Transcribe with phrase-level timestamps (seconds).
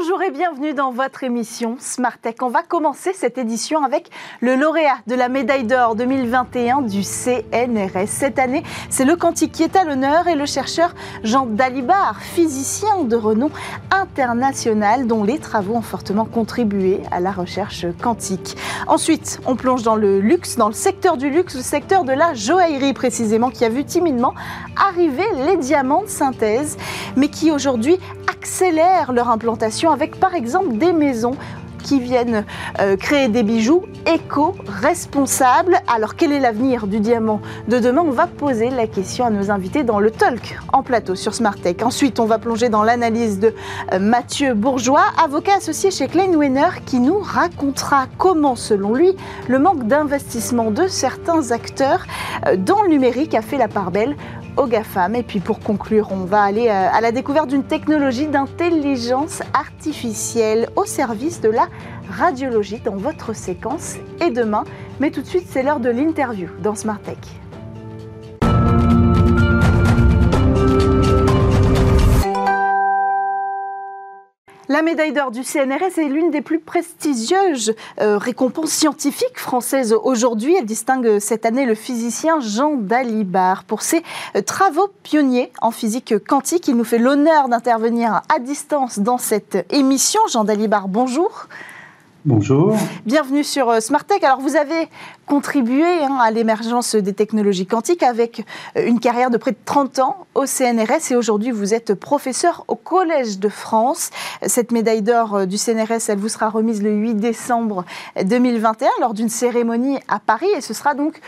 [0.00, 2.36] Bonjour et bienvenue dans votre émission Smart Tech.
[2.40, 4.08] On va commencer cette édition avec
[4.40, 8.06] le lauréat de la médaille d'or 2021 du CNRS.
[8.06, 13.04] Cette année, c'est le quantique qui est à l'honneur et le chercheur Jean Dalibard, physicien
[13.04, 13.50] de renom
[13.90, 18.56] international dont les travaux ont fortement contribué à la recherche quantique.
[18.86, 22.32] Ensuite, on plonge dans le luxe, dans le secteur du luxe, le secteur de la
[22.32, 24.32] joaillerie précisément, qui a vu timidement
[24.82, 26.78] arriver les diamants de synthèse,
[27.16, 27.98] mais qui aujourd'hui
[28.40, 31.36] accélèrent leur implantation avec par exemple des maisons
[31.82, 32.44] qui viennent
[32.80, 35.78] euh, créer des bijoux éco-responsables.
[35.92, 38.02] Alors quel est l'avenir du diamant de demain?
[38.06, 41.56] On va poser la question à nos invités dans le talk en plateau sur Smart
[41.56, 41.76] Tech.
[41.82, 43.54] Ensuite, on va plonger dans l'analyse de
[43.92, 46.30] euh, Mathieu Bourgeois, avocat associé chez Klein
[46.86, 49.14] qui nous racontera comment, selon lui,
[49.48, 52.06] le manque d'investissement de certains acteurs
[52.46, 54.16] euh, dans le numérique a fait la part belle
[54.56, 55.14] aux GAFAM.
[55.14, 60.68] Et puis pour conclure, on va aller euh, à la découverte d'une technologie d'intelligence artificielle
[60.76, 61.68] au service de la
[62.10, 64.64] radiologie dans votre séquence et demain.
[64.98, 67.18] Mais tout de suite, c'est l'heure de l'interview dans Smart Tech.
[74.80, 80.56] La médaille d'or du CNRS est l'une des plus prestigieuses euh, récompenses scientifiques françaises aujourd'hui.
[80.56, 84.02] Elle distingue cette année le physicien Jean Dalibard pour ses
[84.36, 86.66] euh, travaux pionniers en physique quantique.
[86.66, 90.22] Il nous fait l'honneur d'intervenir à distance dans cette émission.
[90.32, 91.46] Jean Dalibard, bonjour.
[92.26, 92.76] Bonjour.
[93.06, 94.22] Bienvenue sur euh, Smartech.
[94.24, 94.88] Alors vous avez
[95.30, 98.44] contribué hein, à l'émergence des technologies quantiques avec
[98.76, 102.64] euh, une carrière de près de 30 ans au CNRS et aujourd'hui vous êtes professeur
[102.66, 104.10] au Collège de France.
[104.44, 107.84] Cette médaille d'or euh, du CNRS, elle vous sera remise le 8 décembre
[108.20, 111.20] 2021 lors d'une cérémonie à Paris et ce sera donc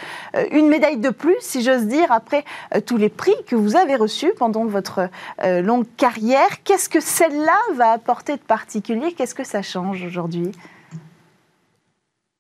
[0.51, 2.45] une médaille de plus, si j'ose dire, après
[2.87, 5.09] tous les prix que vous avez reçus pendant votre
[5.45, 6.63] longue carrière.
[6.65, 9.13] Qu'est-ce que celle-là va apporter de particulier?
[9.13, 10.51] Qu'est-ce que ça change aujourd'hui?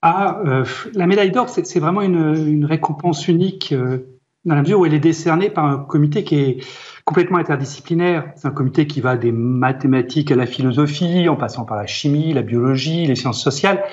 [0.02, 0.64] Ah, euh,
[0.94, 4.98] la médaille d'or, c'est vraiment une, récompense unique euh, dans la mesure où elle est
[4.98, 6.64] décernée par un comité qui est
[7.04, 8.32] complètement interdisciplinaire.
[8.34, 12.32] C'est un comité qui va des mathématiques à la philosophie, en passant par la chimie,
[12.32, 13.84] la biologie, les sciences sociales.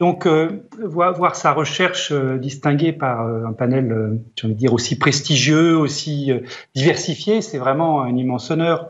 [0.00, 5.76] Donc, euh, voir, sa recherche distinguée par un panel, j'ai envie de dire, aussi prestigieux,
[5.76, 6.30] aussi
[6.74, 8.88] diversifié, c'est vraiment un immense honneur.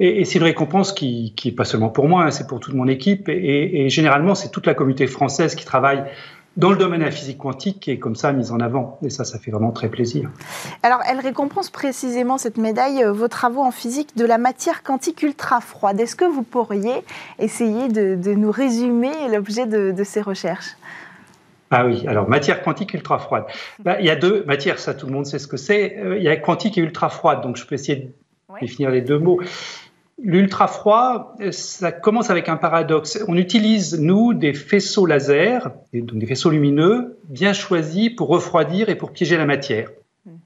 [0.00, 2.74] Et, c'est une récompense qui, qui est pas seulement pour moi, hein, c'est pour toute
[2.74, 3.28] mon équipe.
[3.28, 6.02] Et, généralement, c'est toute la communauté française qui travaille
[6.56, 8.98] dans le domaine de la physique quantique qui est comme ça mise en avant.
[9.04, 10.30] Et ça, ça fait vraiment très plaisir.
[10.82, 15.22] Alors, elle récompense précisément cette médaille, euh, vos travaux en physique de la matière quantique
[15.22, 16.00] ultra froide.
[16.00, 17.04] Est-ce que vous pourriez
[17.38, 20.76] essayer de, nous résumer l'objet de, ces recherches?
[21.70, 23.44] Ah oui, alors matière quantique ultra froide.
[23.78, 25.98] Bah, il y a deux matières, ça tout le monde sait ce que c'est.
[25.98, 28.12] Euh, il y a quantique et ultra froide, donc je peux essayer de
[28.60, 29.40] définir les deux mots.
[30.22, 33.24] L'ultra froid, ça commence avec un paradoxe.
[33.26, 38.96] On utilise, nous, des faisceaux laser, donc des faisceaux lumineux, bien choisis pour refroidir et
[38.96, 39.90] pour piéger la matière.
[40.26, 40.36] Hmm.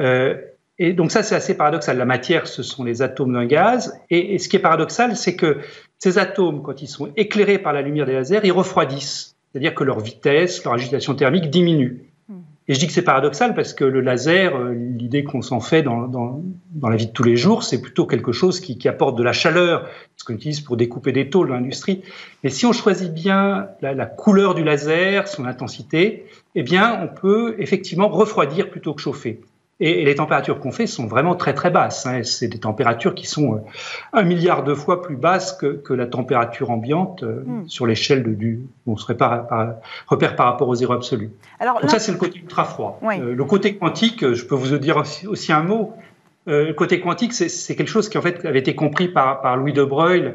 [0.00, 0.34] Euh,
[0.80, 1.98] et donc ça, c'est assez paradoxal.
[1.98, 4.00] La matière, ce sont les atomes d'un gaz.
[4.08, 5.58] Et, ce qui est paradoxal, c'est que
[5.98, 9.36] ces atomes, quand ils sont éclairés par la lumière des lasers, ils refroidissent.
[9.52, 12.09] C'est-à-dire que leur vitesse, leur agitation thermique diminue.
[12.70, 15.82] Et je dis que c'est paradoxal parce que le laser, euh, l'idée qu'on s'en fait
[15.82, 19.18] dans, dans, la vie de tous les jours, c'est plutôt quelque chose qui, qui, apporte
[19.18, 22.02] de la chaleur, ce qu'on utilise pour découper des tôles dans l'industrie.
[22.44, 27.08] Mais si on choisit bien la, la, couleur du laser, son intensité, eh bien, on
[27.08, 29.40] peut effectivement refroidir plutôt que chauffer.
[29.80, 32.06] Et, les températures qu'on fait sont vraiment très très basses.
[32.06, 32.22] Hein.
[32.22, 33.58] C'est des températures qui sont euh,
[34.12, 37.68] un milliard de fois plus basses que, que la température ambiante euh, hmm.
[37.68, 38.60] sur l'échelle de du.
[38.86, 41.30] On serait pas repère par rapport au zéro absolu.
[41.58, 43.00] Alors, Donc ça c'est le côté ultra froid.
[43.02, 45.94] Euh, le côté quantique, je peux vous dire aussi, un mot.
[46.46, 49.72] le côté quantique, c'est quelque chose qui en fait avait été compris par, par Louis
[49.72, 50.32] de Broglie.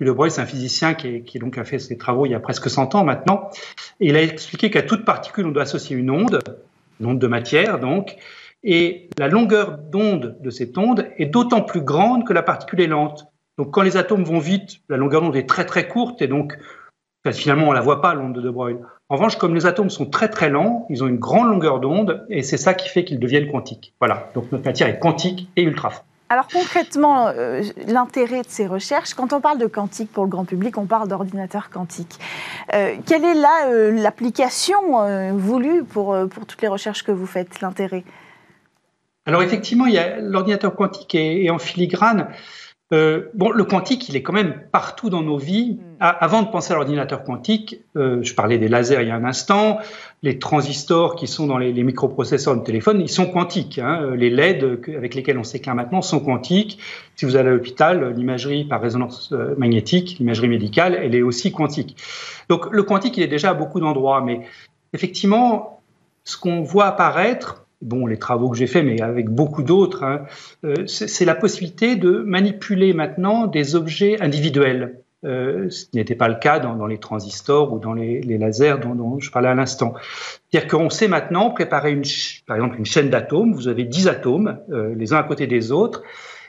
[0.00, 2.34] Louis de Broglie, c'est un physicien qui, qui, donc a fait ses travaux il y
[2.34, 3.50] a presque 100 ans maintenant.
[4.00, 6.40] Et il a expliqué qu'à toute particule, on doit associer une onde,
[7.00, 8.16] une onde de matière donc,
[8.64, 12.86] et la longueur d'onde de cette onde est d'autant plus grande que la particule est
[12.86, 13.26] lente.
[13.58, 16.56] Donc quand les atomes vont vite, la longueur d'onde est très très courte et donc
[17.30, 18.78] finalement on la voit pas l'onde de De Broglie.
[19.08, 22.24] En revanche, comme les atomes sont très très lents, ils ont une grande longueur d'onde
[22.30, 23.94] et c'est ça qui fait qu'ils deviennent quantiques.
[24.00, 26.06] Voilà, donc notre matière est quantique et ultra forte.
[26.30, 30.46] Alors concrètement, euh, l'intérêt de ces recherches, quand on parle de quantique pour le grand
[30.46, 32.18] public, on parle d'ordinateur quantique.
[32.72, 34.78] Euh, quelle est là euh, l'application
[35.36, 38.02] voulue pour, pour toutes les recherches que vous faites, l'intérêt?
[39.26, 42.28] Alors effectivement, il y a l'ordinateur quantique et, en filigrane.
[42.92, 45.78] Euh, bon, le quantique, il est quand même partout dans nos vies.
[45.80, 45.96] Mm.
[46.00, 49.24] avant de penser à l'ordinateur quantique, euh, je parlais des lasers il y a un
[49.24, 49.78] instant,
[50.22, 53.78] les transistors qui sont dans les, microprocesseurs de téléphone, ils sont quantiques.
[53.78, 54.14] Hein.
[54.14, 56.78] Les LED avec lesquels on s'éclaire maintenant sont quantiques.
[57.16, 61.50] Si vous allez à l'hôpital, l'imagerie par résonance euh, magnétique, l'imagerie médicale, elle est aussi
[61.50, 61.96] quantique.
[62.50, 64.42] Donc le quantique, il est déjà à beaucoup d'endroits, mais
[64.92, 65.80] effectivement,
[66.24, 70.22] ce qu'on voit apparaître, bon, les travaux que j'ai faits, mais avec beaucoup d'autres, hein,
[70.64, 75.00] euh, c'est la possibilité de manipuler maintenant des objets individuels.
[75.24, 79.30] Euh, ce n'était pas le cas dans, les transistors ou dans les, lasers dont, je
[79.30, 79.94] parlais à l'instant.
[80.50, 82.02] C'est-à-dire qu'on sait maintenant préparer, une,
[82.46, 83.52] par exemple, une chaîne d'atomes.
[83.52, 86.02] Vous avez 10 atomes, euh, les uns à côté des autres,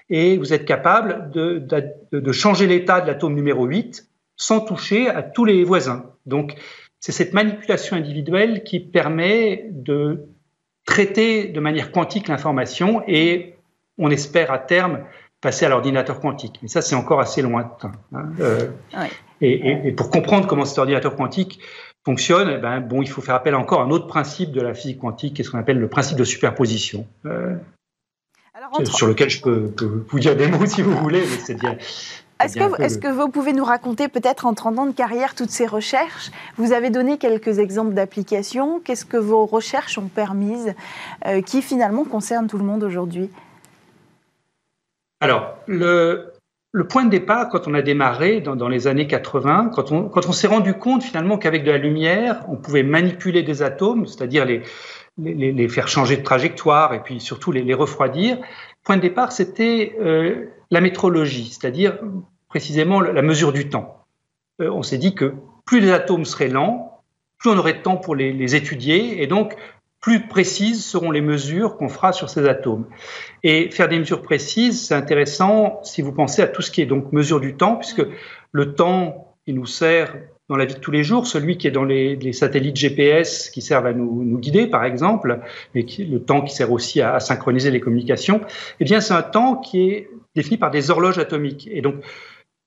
[0.09, 1.65] et vous êtes capable de,
[2.12, 6.06] de changer l'état de l'atome numéro 8 sans toucher à tous les voisins.
[6.25, 6.56] Donc,
[7.00, 10.25] c'est cette manipulation individuelle qui permet de
[10.85, 13.56] traiter de manière quantique l'information et
[13.97, 15.00] on espère à terme
[15.41, 16.59] passer à l'ordinateur quantique.
[16.62, 17.91] Mais ça, c'est encore assez lointain.
[18.15, 18.30] Hein.
[18.39, 18.69] Euh,
[19.41, 21.59] et, pour comprendre comment cet ordinateur quantique
[22.06, 24.74] fonctionne, eh ben, bon, il faut faire appel encore à un autre principe de la
[24.74, 27.06] physique quantique, qui est ce qu'on appelle le principe de superposition.
[27.25, 27.56] Euh,
[28.85, 31.57] sur lequel je peux, peux, vous dire des mots si vous voulez, mais c'est.
[32.39, 36.31] Est-ce que, vous pouvez nous raconter peut-être en 30 ans de carrière toutes ces recherches?
[36.57, 38.81] Vous avez donné quelques exemples d'applications.
[38.83, 40.74] Qu'est-ce que vos recherches ont permises
[41.25, 43.30] euh, qui finalement concernent tout le monde aujourd'hui?
[45.21, 46.33] Alors, le,
[46.89, 50.74] point de départ, quand on a démarré dans, les années 80, quand on, s'est rendu
[50.74, 56.18] compte finalement qu'avec de la lumière, on pouvait manipuler des atomes, c'est-à-dire les, faire changer
[56.18, 61.49] de trajectoire et puis surtout les, refroidir, le point de départ, c'était euh, la métrologie,
[61.51, 61.99] c'est-à-dire
[62.49, 64.05] précisément la mesure du temps.
[64.59, 65.35] Euh, on s'est dit que
[65.65, 67.03] plus les atomes seraient lents,
[67.37, 69.55] plus on aurait de temps pour les, étudier, et donc
[70.01, 72.87] plus précises seront les mesures qu'on fera sur ces atomes.
[73.43, 76.87] Et faire des mesures précises, c'est intéressant si vous pensez à tout ce qui est
[76.87, 78.03] donc mesure du temps, puisque
[78.51, 80.15] le temps qui nous sert
[80.49, 83.61] dans la vie de tous les jours, celui qui est dans les, satellites GPS qui
[83.61, 85.39] servent à nous, guider, par exemple,
[85.75, 88.41] mais qui, le temps qui sert aussi à, à synchroniser les communications,
[88.79, 91.69] eh bien, c'est un temps qui est défini par des horloges atomiques.
[91.71, 91.95] Et donc,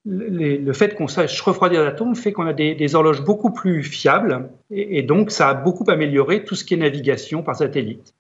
[0.07, 5.03] le fait qu'on sache refroidir l'atome fait qu'on a des, horloges beaucoup plus fiables et,
[5.03, 8.15] donc ça a beaucoup amélioré tout ce qui est navigation par satellite.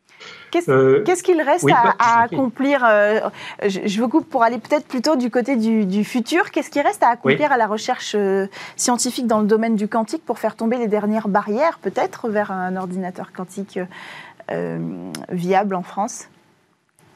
[0.51, 3.21] Qu'est-ce euh, qu'il reste à, bah, accomplir euh,
[3.67, 6.51] je, vous coupe pour aller peut-être plutôt du côté du, futur.
[6.51, 8.47] Qu'est-ce qui reste à accomplir à la recherche euh,
[8.77, 12.77] scientifique dans le domaine du quantique pour faire tomber les dernières barrières, peut-être, vers un
[12.77, 13.79] ordinateur quantique
[15.31, 16.29] viable en France?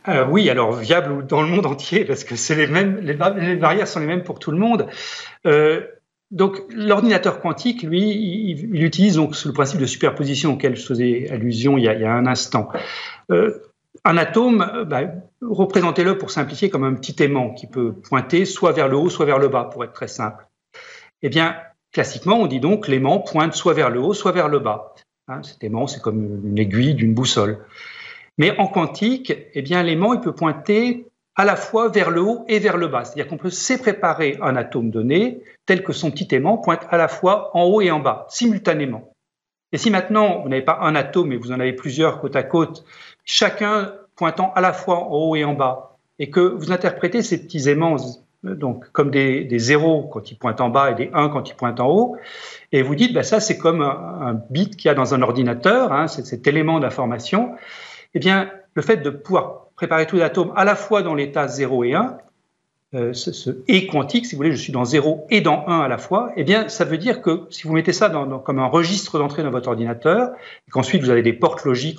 [0.09, 3.87] Euh, oui, alors viable dans le monde entier, parce que c'est les mêmes, les, barrières
[3.87, 4.87] sont les mêmes pour tout le monde.
[5.47, 5.87] Euh,
[6.31, 11.77] donc l'ordinateur quantique, lui, il, utilise donc le principe de superposition auquel je faisais allusion
[11.77, 12.69] il y a, un instant.
[13.31, 13.59] Euh,
[14.05, 15.03] un atome, bah,
[15.43, 19.27] représentez-le pour simplifier comme un petit aimant qui peut pointer soit vers le haut, soit
[19.27, 20.47] vers le bas, pour être très simple.
[21.23, 21.57] Eh bien,
[21.93, 24.95] classiquement, on dit donc l'aimant pointe soit vers le haut, soit vers le bas.
[25.29, 27.59] Hein, cet aimant, c'est comme une aiguille d'une boussole.
[28.41, 31.07] Mais en quantique, eh bien, l'aimant, il peut pointer
[31.37, 33.05] à la fois vers le haut et vers le bas.
[33.05, 37.07] C'est-à-dire qu'on peut sépréparer un atome donné tel que son petit aimant pointe à la
[37.07, 39.13] fois en haut et en bas, simultanément.
[39.73, 42.43] Et si maintenant vous n'avez pas un atome, mais vous en avez plusieurs côte à
[42.43, 42.87] côte,
[43.27, 47.45] chacun pointant à la fois en haut et en bas, et que vous interprétez ces
[47.45, 47.99] petits aimants
[48.43, 51.81] donc comme des, zéros quand ils pointent en bas et des 1 quand ils pointent
[51.81, 52.17] en haut,
[52.73, 55.93] et vous dites, bah, ça c'est comme un, bit qu'il y a dans un ordinateur,
[55.93, 57.55] hein, cet élément d'information,
[58.15, 61.49] eh bien, le fait de pouvoir préparer tous les atomes à la fois dans l'état
[61.49, 62.19] 0 et 1,
[62.93, 65.89] euh, ce, et quantique, si vous voulez, je suis dans 0 et dans 1 à
[65.89, 68.11] la fois, eh bien, ça veut dire que si vous mettez ça
[68.45, 70.31] comme un registre d'entrée dans votre ordinateur,
[70.67, 71.99] et qu'ensuite vous avez des portes logiques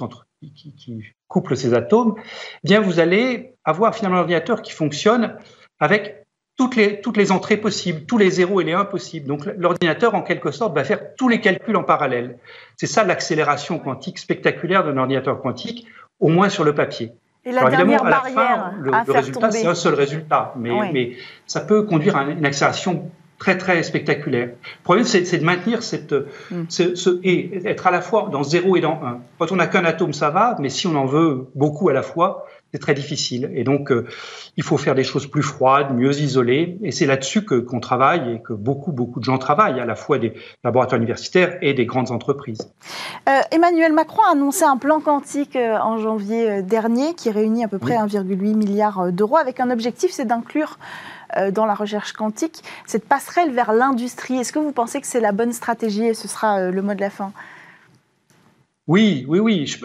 [0.54, 5.38] qui, couplent ces atomes, eh bien, vous allez avoir finalement un ordinateur qui fonctionne
[5.80, 6.26] avec
[6.58, 9.28] toutes les, toutes les entrées possibles, tous les 0 et les 1 possibles.
[9.28, 12.38] Donc l'ordinateur, en quelque sorte, va faire tous les calculs en parallèle.
[12.76, 15.88] C'est ça l'accélération quantique spectaculaire d'un ordinateur quantique,
[16.22, 17.12] au moins sur le papier.
[17.44, 21.14] Et la évidemment, à la fin, le, résultat, c'est un seul résultat, mais, mais,
[21.48, 23.10] ça peut conduire à une accélération
[23.40, 24.50] très très spectaculaire.
[24.50, 26.14] Le problème, c'est de maintenir cette,
[26.52, 26.66] mm.
[26.70, 29.20] ce, et être à la fois dans 0 et dans 1.
[29.40, 32.04] Quand on n'a qu'un atome, ça va, mais si on en veut beaucoup à la
[32.04, 33.52] fois, c'est très difficile.
[33.54, 34.08] Et donc, euh,
[34.58, 36.78] il faut faire des choses plus froides, mieux isolées.
[36.84, 39.96] Et c'est là-dessus que qu'on travaille et que beaucoup, beaucoup de gens travaillent, à la
[39.96, 42.72] fois des laboratoires universitaires et des grandes entreprises.
[43.28, 47.68] Euh, Emmanuel Macron a annoncé un plan quantique euh, en janvier dernier qui réunit à
[47.68, 50.78] peu près 1,8 milliard d'euros avec un objectif, c'est d'inclure
[51.54, 54.36] dans la recherche quantique cette passerelle vers l'industrie.
[54.36, 57.00] Est-ce que vous pensez que c'est la bonne stratégie et ce sera le mot de
[57.00, 57.32] la fin?
[58.88, 59.66] Oui, oui, oui.
[59.66, 59.78] Je,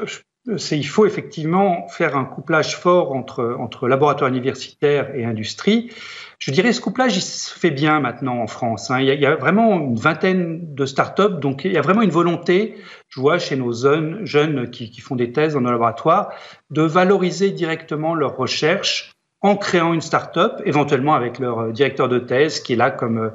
[0.47, 5.91] il faut effectivement faire un couplage fort entre, entre laboratoire universitaire et industrie.
[6.39, 8.91] Je dirais ce couplage, il se fait bien maintenant en France.
[8.91, 9.01] Hein.
[9.01, 12.77] Il, y a, vraiment une vingtaine de startups, donc il y a vraiment une volonté,
[13.09, 16.31] je vois chez nos jeunes, qui, font des thèses dans nos laboratoires,
[16.71, 22.61] de valoriser directement leurs recherches en créant une startup, éventuellement avec leur directeur de thèse
[22.61, 23.33] qui est là comme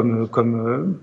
[0.00, 0.98] comme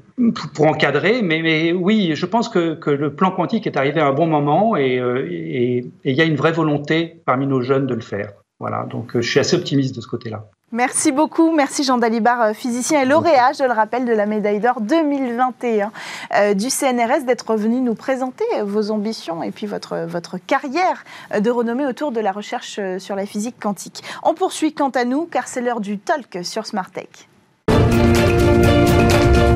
[0.53, 1.21] pour encadrer.
[1.21, 4.99] Mais, oui, je pense que, le plan quantique est arrivé à un bon moment et,
[4.99, 8.33] euh, et, il y a une vraie volonté parmi nos jeunes de le faire.
[8.59, 10.45] Voilà, donc je suis assez optimiste de ce côté-là.
[10.73, 11.53] Merci beaucoup.
[11.53, 15.91] Merci Jean Dalibar, euh, physicien et lauréat, je le rappelle, de la médaille d'or 2021
[16.35, 21.03] euh, du CNRS, d'être venu nous présenter vos ambitions et puis votre, votre carrière
[21.37, 24.03] de renommée autour de la recherche sur la physique quantique.
[24.23, 26.65] On poursuit quant à nous, car c'est l'heure du talk sur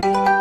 [0.05, 0.35] Smartech.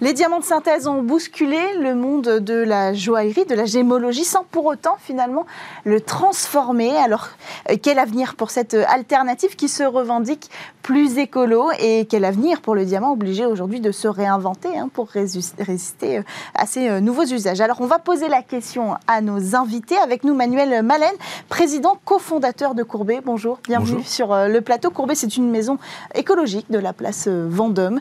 [0.00, 4.44] Les diamants de synthèse ont bousculé le monde de la joaillerie, de la gémologie, sans
[4.44, 5.46] pour autant finalement
[5.84, 6.96] le transformer.
[6.96, 7.28] Alors,
[7.70, 10.50] euh, quel avenir pour cette alternative qui se revendique
[10.82, 15.08] plus écolo et quel avenir pour le diamant obligé aujourd'hui de se réinventer hein, pour
[15.08, 16.22] résister euh,
[16.54, 17.60] à ces euh, nouveaux usages?
[17.60, 19.98] Alors, on va poser la question à nos invités.
[19.98, 21.14] Avec nous, Manuel Malène,
[21.48, 23.20] président cofondateur de Courbet.
[23.24, 24.90] Bonjour, bienvenue sur le plateau.
[24.90, 25.78] Courbet, c'est une maison
[26.14, 28.00] écologique de la place Vendôme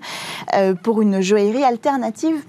[0.83, 1.80] pour une joaillerie alternative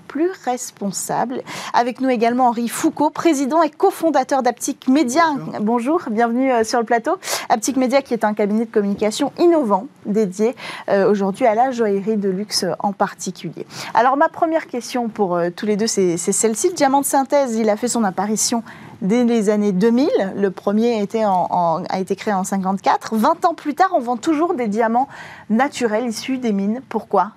[0.09, 1.43] plus responsable.
[1.73, 5.23] Avec nous également Henri Foucault, président et cofondateur d'Aptic Média.
[5.61, 6.03] Bonjour.
[6.11, 7.17] bienvenue euh, sur le plateau.
[7.49, 10.55] Aptic Média qui est un cabinet de communication innovant dédié
[10.89, 13.67] euh, aujourd'hui à la joaillerie de luxe en particulier.
[13.95, 16.69] Alors ma première question pour euh, tous les deux, c'est celle-ci.
[16.69, 18.63] Le diamant de synthèse, il a fait son apparition
[19.01, 20.09] dès les années 2000.
[20.37, 23.17] Le premier était a été créé en 54.
[23.17, 25.09] 20 ans plus tard, on vend toujours des diamants
[25.49, 26.83] naturels issus des mines.
[26.89, 27.33] Pourquoi?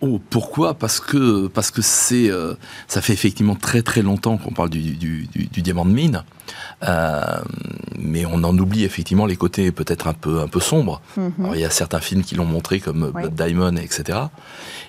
[0.00, 0.74] Oh, pourquoi?
[0.74, 2.54] Parce que parce que c'est euh,
[2.88, 6.24] ça fait effectivement très très longtemps qu'on parle du, diamant de mine,
[6.86, 7.22] euh,
[7.98, 11.00] mais on en oublie effectivement les côtés peut-être un peu un peu sombres.
[11.16, 11.52] Mhm.
[11.54, 14.18] il y a certains films qui l'ont montré comme Blood Diamond, etc.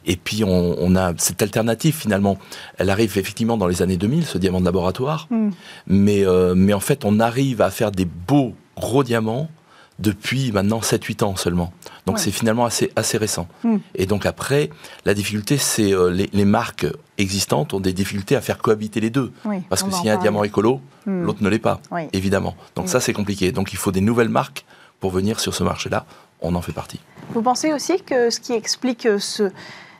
[0.06, 2.38] Et puis on, a cette alternative finalement.
[2.78, 5.52] Elle arrive effectivement dans les années 2000, ce diamant de laboratoire, mhm.
[5.88, 9.50] mais euh, mais en fait on arrive à faire des beaux gros diamants
[10.00, 11.72] depuis maintenant 7-8 ans seulement.
[12.06, 13.48] Donc c'est finalement assez, assez récent.
[13.64, 13.78] Hmm.
[13.96, 14.70] Et donc après,
[15.06, 16.86] la difficulté, c'est euh, les, marques
[17.18, 19.32] existantes ont des difficultés à faire cohabiter les deux.
[19.70, 21.24] Parce que s'il y a un diamant écolo, hmm.
[21.24, 21.82] l'autre ne l'est pas,
[22.14, 22.56] évidemment.
[22.75, 23.52] Donc ça, c'est compliqué.
[23.52, 24.66] Donc il faut des nouvelles marques
[25.00, 26.06] pour venir sur ce marché-là.
[26.42, 27.00] On en fait partie.
[27.32, 29.52] Vous pensez aussi que ce qui explique ce,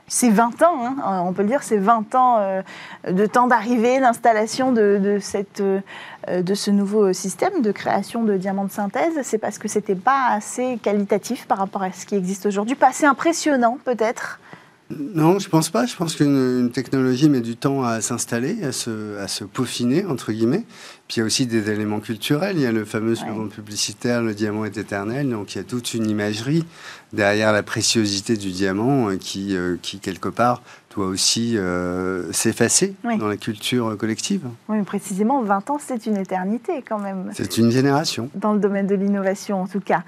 [0.08, 2.62] ces 20 ans, hein, on peut le dire, ces 20 ans euh,
[3.10, 5.20] de temps d'arrivée, d'installation de,
[5.60, 9.96] euh, de ce nouveau système de création de diamants de synthèse, c'est parce que c'était
[9.96, 14.40] pas assez qualitatif par rapport à ce qui existe aujourd'hui, pas assez impressionnant peut-être
[14.92, 15.88] non, je pense pas.
[15.88, 20.32] Je pense qu'une technologie met du temps à s'installer, à se, à se peaufiner, entre
[20.32, 20.64] guillemets.
[21.08, 22.58] Puis il y a aussi des éléments culturels.
[22.58, 25.30] Il y a le fameux slogan publicitaire Le diamant est éternel.
[25.30, 26.66] Donc il y a toute une imagerie
[27.14, 30.62] derrière la préciosité du diamant euh, qui, euh, qui quelque part,
[30.96, 34.42] doit aussi euh, s'effacer dans la culture collective.
[34.70, 37.32] Oui, mais précisément, 20 ans, c'est une éternité quand même.
[37.34, 38.30] C'est une génération.
[38.34, 40.04] Dans le domaine de l'innovation, en tout cas.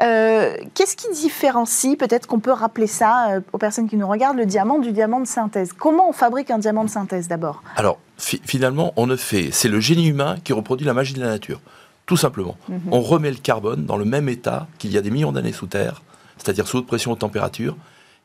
[0.00, 4.38] Euh, qu'est-ce qui différencie, peut-être qu'on peut rappeler ça euh, aux personnes qui nous regardent,
[4.38, 5.72] le diamant du diamant de synthèse?
[5.72, 7.62] Comment on fabrique un diamant de synthèse d'abord?
[7.76, 9.50] Alors, finalement, on ne fait.
[9.50, 11.60] C'est le génie humain qui reproduit la magie de la nature.
[12.06, 12.56] Tout simplement.
[12.68, 12.80] Mhm.
[12.90, 15.66] On remet le carbone dans le même état qu'il y a des millions d'années sous
[15.66, 16.02] Terre,
[16.36, 17.76] c'est-à-dire sous haute pression, haute température,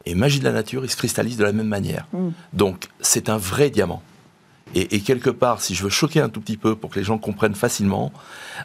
[0.09, 2.07] et magie de la nature, il se cristallise de la même manière.
[2.13, 2.29] Mm.
[2.53, 4.01] Donc c'est un vrai diamant.
[4.75, 7.17] Et, quelque part, si je veux choquer un tout petit peu pour que les gens
[7.17, 8.11] comprennent facilement,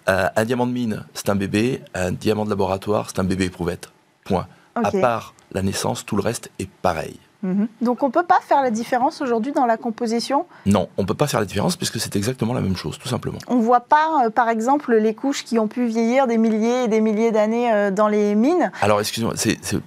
[0.09, 3.45] euh, un diamant de mine, c'est un bébé, un diamant de laboratoire, c'est un bébé
[3.45, 3.93] éprouvette.
[4.25, 4.49] Point.
[4.75, 7.19] À part la naissance, tout le reste est pareil.
[7.43, 7.69] Mhm.
[7.81, 10.47] Donc on ne peut pas faire la différence aujourd'hui dans la composition?
[10.67, 13.09] Non, on ne peut pas faire la différence puisque c'est exactement la même chose, tout
[13.09, 13.39] simplement.
[13.49, 16.85] On ne voit pas, euh, par exemple, les couches qui ont pu vieillir des milliers
[16.85, 19.35] et des milliers d'années euh, dans les mines Alors excusez-moi,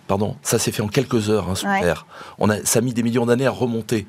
[0.07, 2.05] pardon, ça s'est fait en quelques heures hein, sous terre.
[2.39, 4.07] On a, ça a mis des millions d'années à remonter.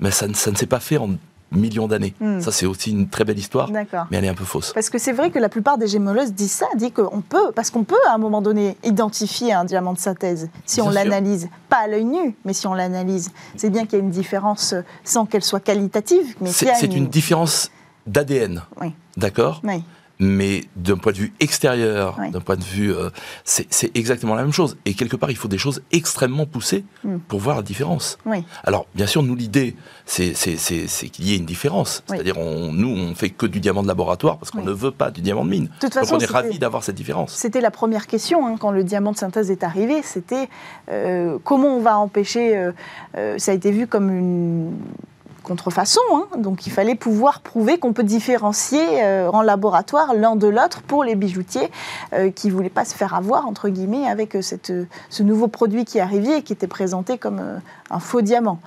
[0.00, 1.10] Mais ça, ça ne s'est pas fait en
[1.52, 2.14] millions d'années.
[2.20, 2.40] Hmm.
[2.40, 3.86] Ça, c'est aussi une très belle histoire, mais
[4.16, 4.72] elle est un peu fausse.
[4.72, 7.70] Parce que c'est vrai que la plupart des gémoleuses disent ça, disent qu'on peut, parce
[7.70, 11.78] qu'on peut à un moment donné identifier un diamant de synthèse si on l'analyse, pas
[11.84, 13.30] à l'œil nu, mais si on l'analyse.
[13.56, 14.74] C'est bien qu'il y ait une différence
[15.04, 16.92] sans qu'elle soit qualitative, mais c'est une...
[16.92, 17.70] une différence
[18.06, 18.92] d'ADN, oui.
[19.16, 19.60] d'accord?
[19.64, 19.82] Oui
[20.18, 23.10] mais d'un point de vue extérieur, d'un point de vue, euh,
[23.44, 24.76] c'est exactement la même chose.
[24.84, 27.18] Et quelque part, il faut des choses extrêmement poussées hmm.
[27.28, 28.18] pour voir la différence.
[28.64, 32.02] Alors, bien sûr, nous, l'idée, c'est qu'il y ait une différence.
[32.06, 35.20] C'est-à-dire, nous, on fait que du diamant de laboratoire parce qu'on ne veut pas du
[35.20, 35.64] diamant de mine.
[35.64, 37.34] De toute façon, Donc, on est ravis d'avoir cette différence.
[37.34, 40.02] C'était la première question hein, quand le diamant de synthèse est arrivé.
[40.02, 40.48] C'était
[40.90, 42.56] euh, comment on va empêcher.
[42.56, 44.72] Euh, ça a été vu comme une
[45.48, 46.26] contrefaçon, hein.
[46.38, 51.02] donc il fallait pouvoir prouver qu'on peut différencier euh, en laboratoire l'un de l'autre pour
[51.02, 51.70] les bijoutiers
[52.12, 54.72] euh, qui ne voulaient pas se faire avoir, entre guillemets, avec cette,
[55.10, 58.60] ce nouveau produit qui arrivait et qui était présenté comme un faux diamant.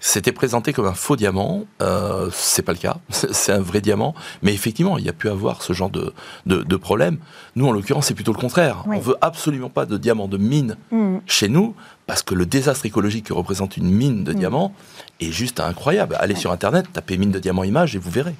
[0.00, 1.64] C'était présenté comme un faux diamant.
[1.82, 2.96] Euh, c'est pas le cas.
[3.10, 4.14] C'est un vrai diamant.
[4.42, 6.12] Mais effectivement, il y a pu avoir ce genre de,
[6.46, 7.18] de, problème.
[7.56, 8.84] Nous, en l'occurrence, c'est plutôt le contraire.
[8.86, 11.18] On veut absolument pas de diamant de mine mm.
[11.26, 11.74] chez nous
[12.06, 14.36] parce que le désastre écologique que représente une mine de mm.
[14.36, 14.74] diamant
[15.20, 16.16] est juste incroyable.
[16.18, 18.34] Allez sur Internet, tapez mine de diamant image et vous verrez.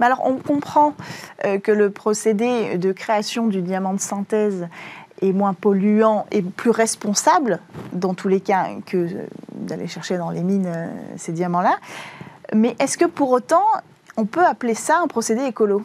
[0.00, 0.94] Mais alors, on comprend
[1.44, 4.68] euh, que le procédé de création du diamant de synthèse
[5.20, 7.60] est moins polluant et plus responsable,
[7.92, 9.08] dans tous les cas, que
[9.54, 11.78] d'aller chercher dans les mines euh, ces diamants-là.
[12.54, 13.64] Mais est-ce que pour autant,
[14.16, 15.82] on peut appeler ça un procédé écolo?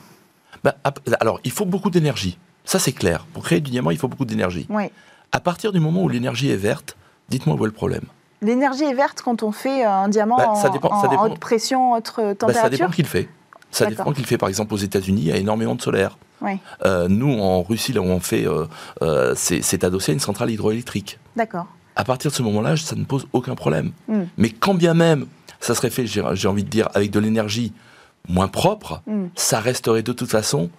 [0.64, 0.76] Bah,
[1.20, 2.38] Alors, il faut beaucoup d'énergie.
[2.66, 3.26] Ça, c'est clair.
[3.34, 4.66] Pour créer du diamant, il faut beaucoup d'énergie.
[4.70, 4.90] Oui.
[5.32, 6.96] À partir du moment où l'énergie est verte,
[7.30, 8.06] dites-moi où est le problème.
[8.42, 12.14] L'énergie est verte quand on fait un diamant bah, ça dépend, en, haute pression, haute
[12.14, 13.30] température bah, Ça dépend qu'il fait.
[13.74, 14.38] Ça dépend qu'il fait.
[14.38, 16.18] Par exemple, aux États-Unis, il y a énormément de solaire.
[16.86, 18.66] Euh, nous, en Russie, là où on fait, euh,
[19.02, 21.20] euh, c'est adossé à une centrale hydroélectrique.
[21.36, 21.68] D'accord.
[21.96, 23.92] À partir de ce moment-là, ça ne pose aucun problème.
[24.08, 24.24] Hmm.
[24.38, 25.26] Mais quand bien même
[25.64, 27.72] ça serait fait, j'ai envie de dire, avec de l'énergie
[28.28, 29.28] moins propre, hmm.
[29.36, 30.70] ça resterait de toute façon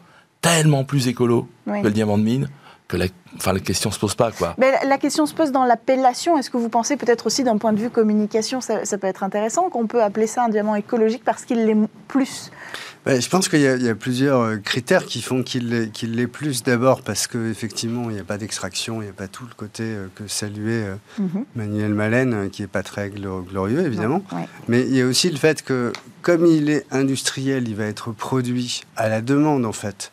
[0.43, 2.49] tellement plus écolo que le diamant de mine
[2.89, 4.31] que la, enfin, la question se pose pas.
[4.31, 4.55] Quoi.
[4.59, 6.37] Mais la, question se pose dans l'appellation.
[6.37, 9.71] Est-ce que vous pensez peut-être aussi d'un point de vue communication, ça, peut être intéressant,
[9.71, 11.77] qu'on peut appeler ça un diamant écologique parce qu'il l'est
[12.09, 12.51] plus?
[13.07, 16.63] Je pense qu'il y, a plusieurs euh, critères qui font qu'il l'est plus.
[16.63, 19.83] D'abord parce qu'effectivement, il n'y a pas d'extraction, il n'y a pas tout le côté
[19.83, 21.45] euh, que saluait euh, mhm.
[21.55, 24.23] Manuel Malène, qui n'est pas très glorieux, évidemment.
[24.69, 28.11] Mais il y a aussi le fait que, comme il est industriel, il va être
[28.13, 30.11] produit à la demande, en fait.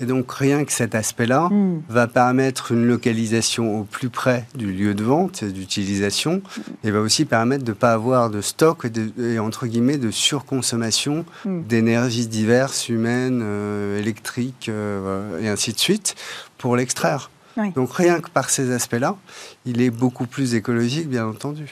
[0.00, 1.82] Et donc rien que cet aspect-là hmm.
[1.88, 6.42] va permettre une localisation au plus près du lieu de vente et d'utilisation
[6.82, 8.86] et va aussi permettre de ne pas avoir de stock
[9.18, 11.62] et, entre guillemets de surconsommation hmm.
[11.62, 16.16] d'énergie diverses, humaines, euh, électriques euh, et ainsi de suite
[16.58, 17.30] pour l'extraire.
[17.74, 19.16] Donc rien que par ces aspects-là,
[19.64, 21.70] il est beaucoup plus écologique, bien entendu.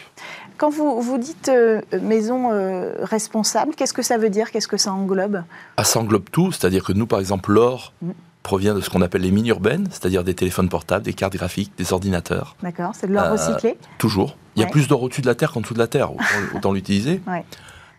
[0.62, 4.52] Quand vous, vous dites euh, maison euh, responsable, qu'est-ce que ça veut dire?
[4.52, 5.42] Qu'est-ce que ça englobe?
[5.76, 8.11] Ah, Ça englobe tout, c'est-à-dire que nous, par exemple, l'or mm.
[8.45, 11.72] provient de ce qu'on appelle les mines urbaines, c'est-à-dire des téléphones portables, des cartes graphiques,
[11.77, 12.55] des ordinateurs.
[12.62, 13.77] D'accord, c'est de l'or euh, recyclé?
[13.98, 14.37] Toujours.
[14.55, 16.11] Il y a plus d'or au-dessus de la Terre qu'en dessous de la Terre,
[16.55, 17.20] autant, l'utiliser.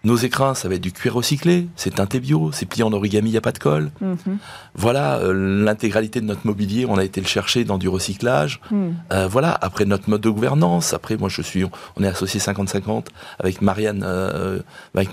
[0.06, 3.30] Nos écrins, ça va être du cuir recyclé, c'est teinté bio, c'est plié en origami,
[3.30, 3.89] il n'y a pas de colle.
[4.02, 4.38] Mhm.
[4.76, 8.60] Voilà, euh, l'intégralité de notre mobilier, on a été le chercher dans du recyclage.
[8.70, 8.96] Mhm.
[9.13, 11.63] Euh, voilà, après notre mode de gouvernance, après moi je suis,
[11.96, 13.06] on est associé 50-50
[13.39, 14.60] avec Marianne euh,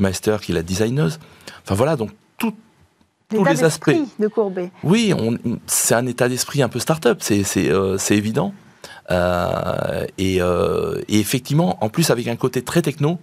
[0.01, 1.21] Meister qui est la designeuse.
[1.63, 2.53] Enfin voilà, donc tout,
[3.29, 3.95] tous les aspects.
[4.19, 4.73] de Courbet.
[4.83, 5.15] Oui,
[5.69, 8.53] c'est un état d'esprit un peu start-up, c'est euh, évident.
[10.19, 13.21] et, et, effectivement, en plus avec un côté très techno,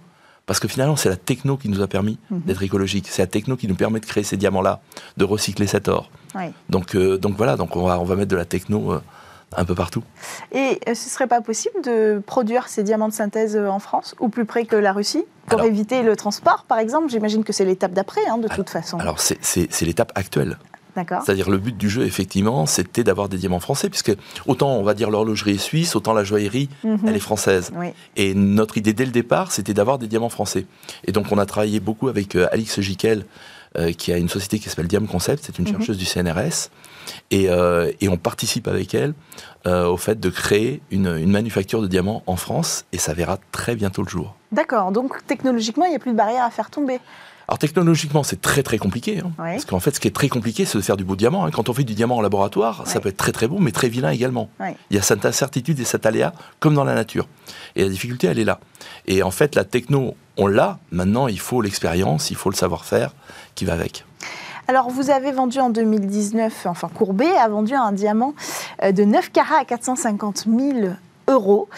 [0.48, 2.40] parce que finalement, c'est la techno qui nous a permis mhm.
[2.40, 3.06] d'être écologique.
[3.08, 4.80] C'est la techno qui nous permet de créer ces diamants-là,
[5.18, 6.10] de recycler cet or.
[6.70, 9.02] Donc, euh, donc voilà, donc on va, on va mettre de la techno euh,
[9.54, 10.02] un peu partout.
[10.52, 14.14] Et euh, ce ne serait pas possible de produire ces diamants de synthèse en France,
[14.20, 17.10] ou plus près que la Russie, pour éviter le transport, par exemple?
[17.10, 18.98] J'imagine que c'est l'étape d'après, hein, de toute façon.
[18.98, 20.56] Alors, c'est l'étape actuelle.
[21.24, 24.14] C'est-à-dire le but du jeu, effectivement, c'était d'avoir des diamants français, puisque
[24.46, 27.00] autant on va dire l'horlogerie est suisse, autant la joaillerie, mhm.
[27.06, 27.70] elle est française.
[28.16, 30.66] Et notre idée dès le départ, c'était d'avoir des diamants français.
[31.06, 33.24] Et donc on a travaillé beaucoup avec euh, Alix Giquel,
[33.76, 35.72] euh, qui a une société qui s'appelle Diam Concept, c'est une mhm.
[35.72, 36.70] chercheuse du CNRS,
[37.32, 39.14] euh, et, on participe avec elle
[39.66, 43.76] au fait de créer une, une, manufacture de diamants en France, et ça verra très
[43.76, 44.34] bientôt le jour.
[44.50, 47.00] D'accord, donc technologiquement, il n'y a plus de barrière à faire tomber.
[47.48, 49.20] Alors technologiquement, c'est très très compliqué.
[49.20, 49.32] Hein.
[49.38, 51.46] Parce qu'en fait, ce qui est très compliqué, c'est de faire du beau diamant.
[51.46, 51.50] Hein.
[51.50, 53.88] Quand on fait du diamant en laboratoire, ça peut être très très beau, mais très
[53.88, 54.50] vilain également.
[54.90, 57.26] Il y a cette incertitude et cet aléa, comme dans la nature.
[57.74, 58.60] Et la difficulté, elle est là.
[59.06, 60.78] Et en fait, la techno, on l'a.
[60.90, 63.14] Maintenant, il faut l'expérience, il faut le savoir-faire
[63.54, 64.04] qui va avec.
[64.68, 68.34] Alors, vous avez vendu en 2019, enfin Courbet a vendu un diamant
[68.82, 70.90] euh, de 9 carats à 450 000
[71.28, 71.68] euros.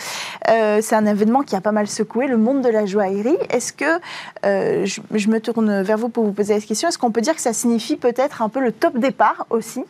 [0.51, 3.37] Euh, c'est un événement qui a pas mal secoué le monde de la joaillerie.
[3.51, 4.01] Est-ce que,
[4.45, 7.35] euh, je, me tourne vers vous pour vous poser la question, est-ce qu'on peut dire
[7.35, 9.85] que ça signifie peut-être un peu le top départ aussi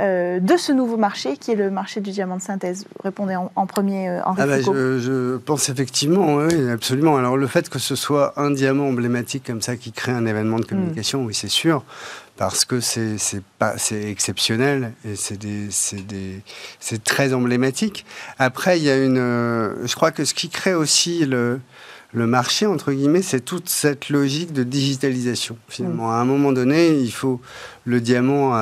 [0.00, 2.86] euh, de ce nouveau marché qui est le marché du diamant de synthèse?
[3.02, 7.16] Répondez en, premier, Henri ah bah, je, pense effectivement, oui, absolument.
[7.16, 10.58] Alors le fait que ce soit un diamant emblématique comme ça qui crée un événement
[10.58, 10.68] de hmm.
[10.68, 11.84] communication, oui, c'est sûr
[12.36, 13.18] parce que c'est
[13.58, 18.04] pas exceptionnel et c'est très emblématique.
[18.38, 19.16] Après, il y a une,
[19.84, 21.60] je crois que ce qui crée aussi le
[22.16, 25.58] le marché, entre guillemets, c'est toute cette logique de digitalisation.
[25.68, 27.42] Finalement, à un moment donné, il faut
[27.84, 28.56] le diamant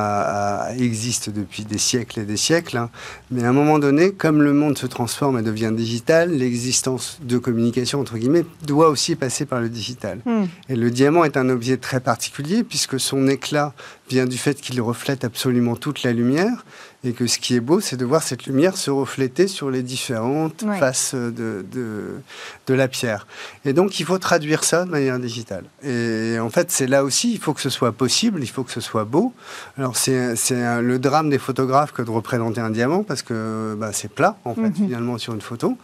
[0.77, 2.91] existe depuis des siècles et des siècles, hein.
[3.31, 7.39] mais à un moment donné, comme le monde se transforme et devient digital, l'existence de
[7.39, 10.19] communication, entre guillemets, doit aussi passer par le digital.
[10.27, 10.47] Hmm.
[10.69, 13.73] Et le diamant est un objet très particulier puisque son éclat
[14.11, 16.65] vient du fait qu'il reflète absolument toute la lumière
[17.05, 19.83] et que ce qui est beau, c'est de voir cette lumière se refléter sur les
[19.83, 23.27] différentes faces de, de, la pierre.
[23.65, 25.65] Et donc, il faut traduire ça de manière digitale.
[25.83, 28.73] Et en fait, c'est là aussi, il faut que ce soit possible, il faut que
[28.73, 29.35] ce soit beau.
[29.77, 34.11] Alors, c'est le drame des photographes que de représenter un diamant, parce que bah, c'est
[34.11, 34.75] plat, en fait, mhm.
[34.75, 35.77] finalement, sur une photo.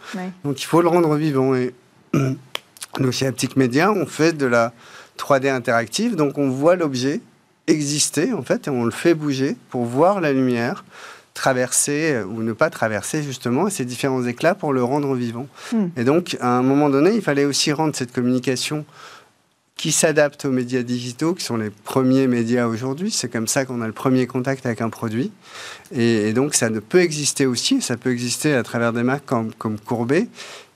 [0.43, 1.53] Donc, il faut le rendre vivant.
[1.53, 1.75] Et
[2.99, 4.73] nous, chez Aptic Media, on fait de la
[5.19, 7.21] 3D interactive, donc on voit l'objet
[7.67, 10.83] exister, en fait, et on le fait bouger pour voir la lumière
[11.33, 15.47] traverser euh, ou ne pas traverser justement ces différents éclats pour le rendre vivant.
[15.71, 15.87] Hmm.
[15.95, 18.85] Et donc, à un moment donné, il fallait aussi rendre cette communication
[19.81, 23.09] qui s'adapte aux médias digitaux, qui sont les premiers médias aujourd'hui.
[23.09, 25.31] C'est comme ça qu'on a le premier contact avec un produit.
[25.91, 29.51] Et, donc, ça ne peut exister aussi, ça peut exister à travers des marques comme,
[29.55, 30.27] comme Courbet,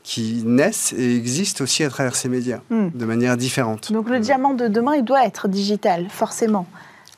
[0.06, 2.90] qui naissent et existent aussi à travers ces médias, hmm.
[2.94, 3.92] de manière différente.
[3.92, 6.68] Donc le diamant de demain, il doit être digital, forcément.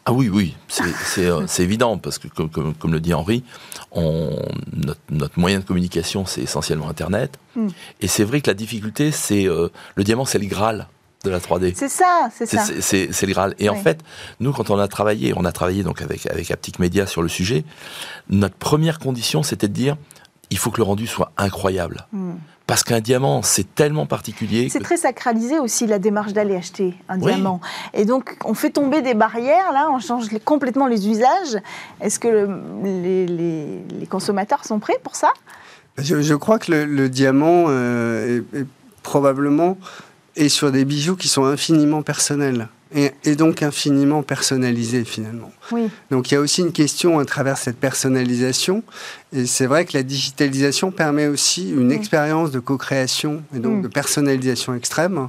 [0.06, 3.44] Ah oui, oui, c'est euh, évident, parce que comme, comme, le dit Henri,
[3.92, 4.42] on,
[5.12, 7.38] notre, moyen de communication, c'est essentiellement Internet.
[7.58, 7.68] Hmm.
[8.00, 10.88] Et c'est vrai que la difficulté, c'est euh, le diamant, c'est le Graal
[11.26, 11.74] de la 3D.
[11.76, 12.64] C'est ça, c'est ça.
[12.80, 13.54] C'est le Graal.
[13.60, 14.00] Et en fait,
[14.40, 17.28] nous, quand on a travaillé, on a travaillé donc avec, avec Aptic Media sur le
[17.28, 17.66] sujet,
[18.30, 19.98] notre première condition, c'était de dire,
[20.52, 22.08] il faut que le rendu soit incroyable.
[22.14, 22.36] Hmm.
[22.68, 24.68] Parce qu'un diamant, c'est tellement particulier.
[24.70, 27.62] C'est très sacralisé aussi la démarche d'aller acheter un diamant.
[27.94, 31.62] Et donc, on fait tomber des barrières, là, on change complètement les usages.
[32.02, 32.48] Est-ce que
[32.84, 35.32] les, consommateurs sont prêts pour ça?
[35.98, 38.66] Je, crois que le, diamant euh, est,
[39.02, 39.78] probablement
[40.36, 45.52] est sur des bijoux qui sont infiniment personnels et, donc infiniment personnalisés finalement.
[45.72, 45.90] Oui.
[46.12, 48.84] Donc il y a aussi une question à travers cette personnalisation
[49.34, 53.82] et c'est vrai que la digitalisation permet aussi une expérience de co-création et donc mm.
[53.82, 55.28] de personnalisation extrême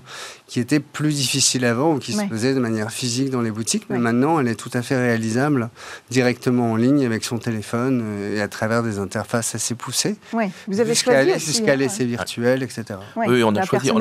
[0.48, 3.84] qui était plus difficile avant ou qui se faisait de manière physique dans les boutiques.
[3.90, 5.68] Mais maintenant, elle est tout à fait réalisable
[6.10, 10.16] directement en ligne avec son téléphone euh, et à travers des interfaces assez poussées.
[10.32, 12.98] Oui, vous avez choisi Jusqu'à l'essai virtuel, etc.
[13.14, 14.00] Oui, on a, choisi, on,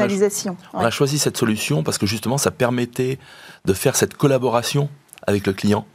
[0.80, 3.20] a, choisi cette solution parce que justement, ça permettait
[3.66, 4.90] de faire cette collaboration
[5.28, 5.86] avec le client.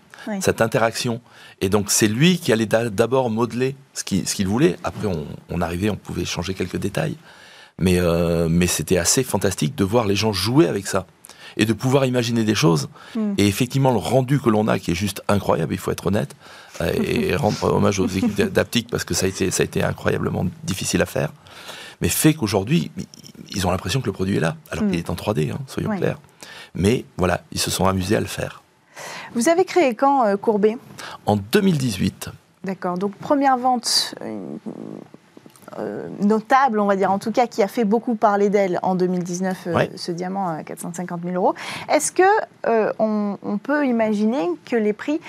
[0.40, 1.22] cette interaction.
[1.62, 4.76] Et donc c'est lui qui allait d'abord modeler ce qu'il voulait.
[4.84, 5.08] Après,
[5.48, 7.16] on, arrivait, on pouvait changer quelques détails.
[7.78, 11.06] Mais, euh, mais c'était assez fantastique de voir les gens jouer avec ça
[11.56, 12.88] et de pouvoir imaginer des choses.
[13.14, 13.34] Hmm.
[13.38, 16.34] Et effectivement, le rendu que l'on a, qui est juste incroyable, il faut être honnête,
[16.80, 19.82] euh, et rendre hommage aux équipes d'Aptic parce que ça a, été, ça a été
[19.82, 21.32] incroyablement difficile à faire,
[22.00, 22.90] mais fait qu'aujourd'hui,
[23.50, 25.00] ils ont l'impression que le produit est là, alors qu'il hmm.
[25.00, 26.18] est en 3D, hein, soyons clairs.
[26.74, 28.62] Mais voilà, ils se sont amusés à le faire.
[29.34, 30.76] Vous avez créé quand euh, Courbet?
[31.26, 32.30] En 2018.
[32.64, 34.38] D'accord, donc première vente, euh,
[36.20, 39.66] notable, on va dire, en tout cas, qui a fait beaucoup parler d'elle en 2019,
[39.66, 41.54] euh, ce diamant à 450 000 euros.
[41.88, 42.22] Est-ce que
[42.66, 45.20] euh, on, peut imaginer que les prix,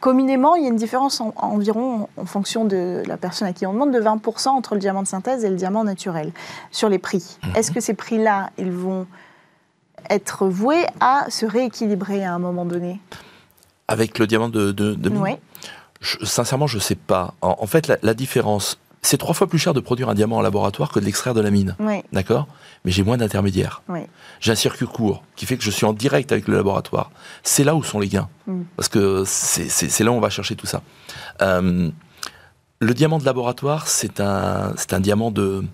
[0.00, 3.72] communément, il y a une différence environ, en fonction de la personne à qui on
[3.72, 6.32] demande, de 20% entre le diamant de synthèse et le diamant naturel
[6.70, 7.38] sur les prix?
[7.42, 7.56] Mhm.
[7.56, 9.06] Est-ce que ces prix-là, ils vont
[10.10, 13.00] être voués à se rééquilibrer à un moment donné?
[13.88, 15.32] Avec le diamant de, de, oui.
[16.22, 17.34] sincèrement, je ne sais pas.
[17.42, 20.90] En, fait, la différence c'est trois fois plus cher de produire un diamant en laboratoire
[20.92, 21.76] que de l'extraire de la mine.
[22.12, 22.46] D'accord?
[22.84, 23.82] Mais j'ai moins d'intermédiaires.
[24.40, 27.10] J'ai un circuit court qui fait que je suis en direct avec le laboratoire.
[27.42, 28.28] C'est là où sont les gains.
[28.46, 28.62] Mm.
[28.76, 30.82] Parce que c'est là où on va chercher tout ça.
[31.42, 31.90] Euh,
[32.78, 35.64] le diamant de laboratoire, c'est un, un diamant de,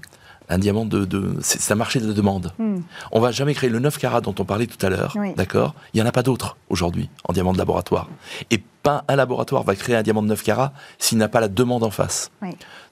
[0.48, 1.06] un diamant de,
[1.40, 2.52] c'est un marché de demande.
[2.58, 2.80] Hmm.
[3.12, 5.74] On va jamais créer le 9 carats dont on parlait tout à l'heure, d'accord?
[5.94, 8.08] Il y en a pas d'autres aujourd'hui en diamant de laboratoire.
[8.50, 11.48] Et pas un laboratoire va créer un diamant de 9 carats s'il n'a pas la
[11.48, 12.30] demande en face.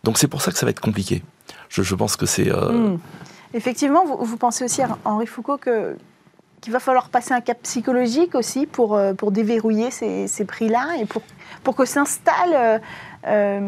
[0.04, 1.22] Donc c'est pour ça que ça va être compliqué.
[1.68, 2.50] Je, pense que c'est.
[2.50, 2.98] Euh, hmm.
[3.54, 5.96] Effectivement, vous, pensez aussi à Henri Foucault que
[6.60, 10.96] qu'il va falloir passer un cap psychologique aussi pour, euh, pour déverrouiller ces, ces prix-là
[10.98, 11.22] et pour,
[11.62, 12.80] pour que s'installe
[13.26, 13.60] euh,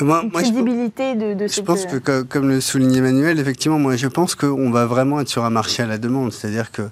[0.00, 3.96] euh, moi, moi, crédibilité de, de Je pense que, comme le soulignait Emmanuel, effectivement, moi,
[3.96, 6.32] je pense qu'on va vraiment être sur un marché à la demande.
[6.32, 6.82] C'est-à-dire que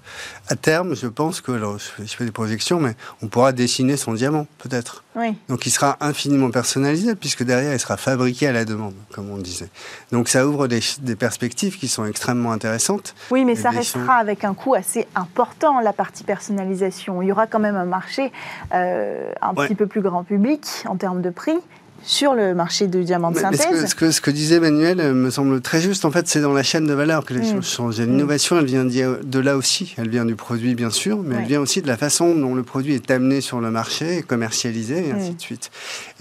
[0.48, 4.12] à terme, je pense que, alors, je fais, des projections, mais on pourra dessiner son
[4.12, 5.04] diamant, peut-être.
[5.16, 5.36] Oui.
[5.48, 9.38] Donc, il sera infiniment personnalisé, puisque derrière, il sera fabriqué à la demande, comme on
[9.38, 9.68] disait.
[10.12, 13.14] Donc, ça ouvre des, des perspectives qui sont extrêmement intéressantes.
[13.30, 17.22] Oui, mais ça restera avec un coût assez important, la partie personnalisation.
[17.22, 18.32] Il y aura quand même un marché
[18.74, 21.56] euh, un petit peu plus grand public en termes de prix
[22.04, 23.86] sur le marché du diamant de synthèse.
[23.86, 26.04] ce, que, ce, que, disait Manuel euh, me semble très juste.
[26.04, 27.54] En fait, c'est dans la chaîne de valeur que les mm.
[27.54, 28.00] choses changent.
[28.00, 29.94] L'innovation, elle vient de là aussi.
[29.98, 32.62] Elle vient du produit, bien sûr, mais elle vient aussi de la façon dont le
[32.62, 35.36] produit est amené sur le marché, commercialisé, et ainsi mm.
[35.36, 35.70] de suite.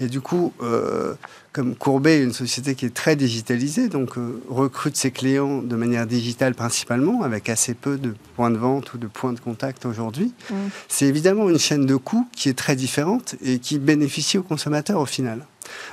[0.00, 1.14] Et du coup, euh,
[1.52, 5.76] comme Courbet est une société qui est très digitalisée, donc euh, recrute ses clients de
[5.76, 9.84] manière digitale principalement, avec assez peu de points de vente ou de points de contact
[9.84, 10.54] aujourd'hui, mm.
[10.88, 15.00] c'est évidemment une chaîne de coûts qui est très différente et qui bénéficie aux consommateurs
[15.00, 15.46] au final.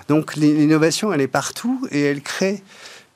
[0.08, 2.63] Donc l'innovation, elle est partout et elle crée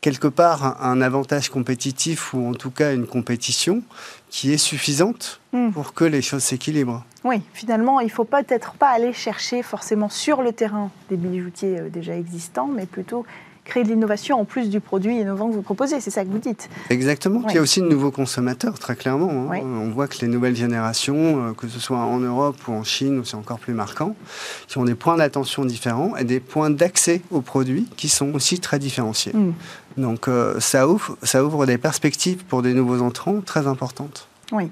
[0.01, 3.83] quelque part un avantage compétitif ou en tout cas une compétition
[4.29, 5.71] qui est suffisante hmm.
[5.71, 7.03] pour que les choses s'équilibrent.
[7.23, 11.79] Oui, finalement, il ne faut peut-être pas aller chercher forcément sur le terrain des bijoutiers
[11.79, 13.25] euh, déjà existants, mais plutôt
[13.63, 15.99] créer de l'innovation en plus du produit innovant que vous proposez.
[15.99, 16.69] C'est ça que vous dites.
[16.89, 17.43] Exactement.
[17.49, 19.51] Il y a aussi de nouveaux consommateurs, très clairement.
[19.51, 19.61] Hein.
[19.63, 23.19] On voit que les nouvelles générations, euh, que ce soit en Europe ou en Chine,
[23.19, 24.15] où c'est encore plus marquant,
[24.67, 28.59] qui ont des points d'attention différents et des points d'accès aux produits qui sont aussi
[28.59, 29.33] très différenciés.
[29.33, 29.53] Hmm.
[29.97, 34.27] Donc euh, ça, ouvre, ça ouvre des perspectives pour des nouveaux entrants très importantes.
[34.51, 34.69] Oui.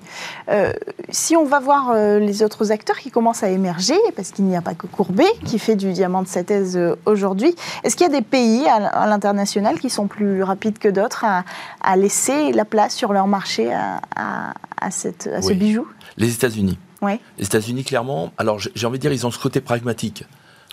[0.50, 0.74] Euh,
[1.10, 4.56] si on va voir euh, les autres acteurs qui commencent à émerger, parce qu'il n'y
[4.56, 8.10] a pas que Courbet qui fait du diamant de synthèse euh, aujourd'hui, est-ce qu'il y
[8.10, 12.96] a des pays à, l'international qui sont plus rapides que d'autres à, laisser la place
[12.96, 15.88] sur leur marché à, ce bijou?
[16.18, 16.78] Les États-Unis.
[17.02, 17.20] Oui.
[17.38, 20.26] Les États-Unis, clairement, alors j'ai envie de dire, ils ont ce côté pragmatique.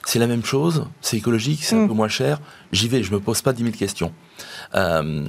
[0.05, 1.89] C'est la même chose, c'est écologique, c'est un mm.
[1.89, 2.39] peu moins cher,
[2.71, 4.13] j'y vais, je ne me pose pas 10 000 questions.
[4.75, 5.25] Euh,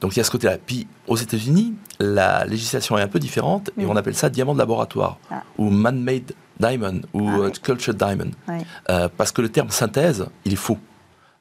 [0.00, 0.58] donc il y a ce côté-là.
[0.64, 4.58] Puis aux États-Unis, la législation est un peu différente et on appelle ça diamant de
[4.58, 5.42] laboratoire ah.
[5.58, 8.30] ou man-made diamond ou ah, euh, cultured diamond.
[8.90, 10.78] Euh, parce que le terme synthèse, il est faux.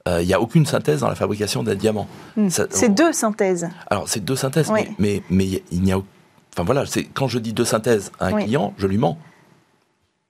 [0.08, 2.08] Il n'y a aucune synthèse dans la fabrication d'un diamant.
[2.38, 2.50] Hmm.
[2.50, 3.68] C'est deux synthèses.
[3.90, 5.98] Alors c'est deux synthèses, mais, mais, il n'y a.
[5.98, 6.84] Enfin voilà,
[7.16, 9.18] quand je dis deux synthèses à un client, je lui mens.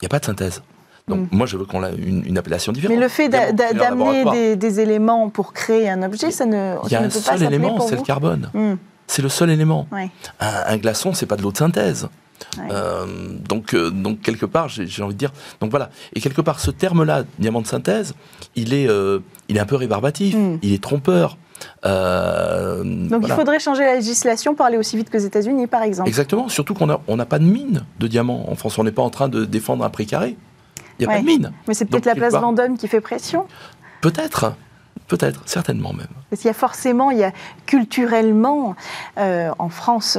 [0.02, 0.62] Il n'y a pas de synthèse.
[1.08, 1.36] Donc mm.
[1.36, 2.96] moi, je veux qu'on ait une, appellation différente.
[2.96, 6.76] Mais le fait d'amener des, éléments pour créer un objet, ça ne.
[6.86, 8.50] Il y a un seul élément, c'est le carbone.
[8.54, 8.74] Mm.
[9.08, 9.88] C'est le seul élément.
[10.40, 12.10] Un, glaçon, c'est pas de l'eau de synthèse.
[12.70, 13.06] Euh,
[13.48, 15.32] donc, euh, donc quelque part, j'ai envie de dire.
[15.62, 15.90] Donc voilà.
[16.14, 18.14] Et quelque part, ce terme-là, diamant de synthèse,
[18.56, 20.36] il est, euh, il est un peu rébarbatif.
[20.36, 20.60] Mm.
[20.62, 21.38] Il est trompeur.
[21.84, 26.10] donc il faudrait changer la législation pour aller aussi vite que les États-Unis, par exemple.
[26.10, 26.50] Exactement.
[26.50, 28.78] Surtout qu'on n'a on pas de mine de diamants en France.
[28.80, 30.36] On n'est pas en train de défendre un prix carré.
[31.00, 31.52] Il n'y a pas de mine.
[31.68, 33.48] Mais c'est peut-être la place Vendôme qui fait pression
[34.02, 34.56] Peut-être.
[35.08, 36.08] Peut-être, certainement même.
[36.30, 37.32] Parce qu'il y a forcément, il y a
[37.68, 38.76] culturellement
[39.20, 40.18] euh, en France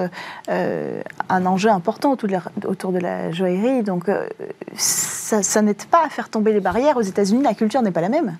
[0.48, 3.82] euh, un enjeu important autour de la, autour de la joaillerie.
[3.82, 4.28] Donc euh,
[4.76, 6.96] ça, n'aide pas à faire tomber les barrières.
[6.96, 8.36] Aux États-Unis, la culture n'est pas la même.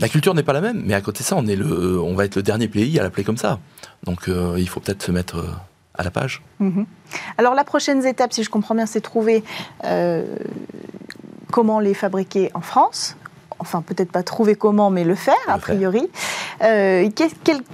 [0.00, 2.14] La culture n'est pas la même, mais à côté de ça, on, est le, on
[2.14, 3.60] va être le dernier pays à l'appeler comme ça.
[4.02, 5.42] Donc il faut peut-être se mettre
[5.94, 6.42] à la page.
[6.58, 6.84] Mhm.
[7.38, 9.42] Alors la prochaine étape, si je comprends bien, c'est trouver
[11.50, 13.16] comment les fabriquer en France.
[13.58, 16.10] Enfin peut-être pas trouver comment, mais le faire, a priori.
[16.62, 17.08] Euh,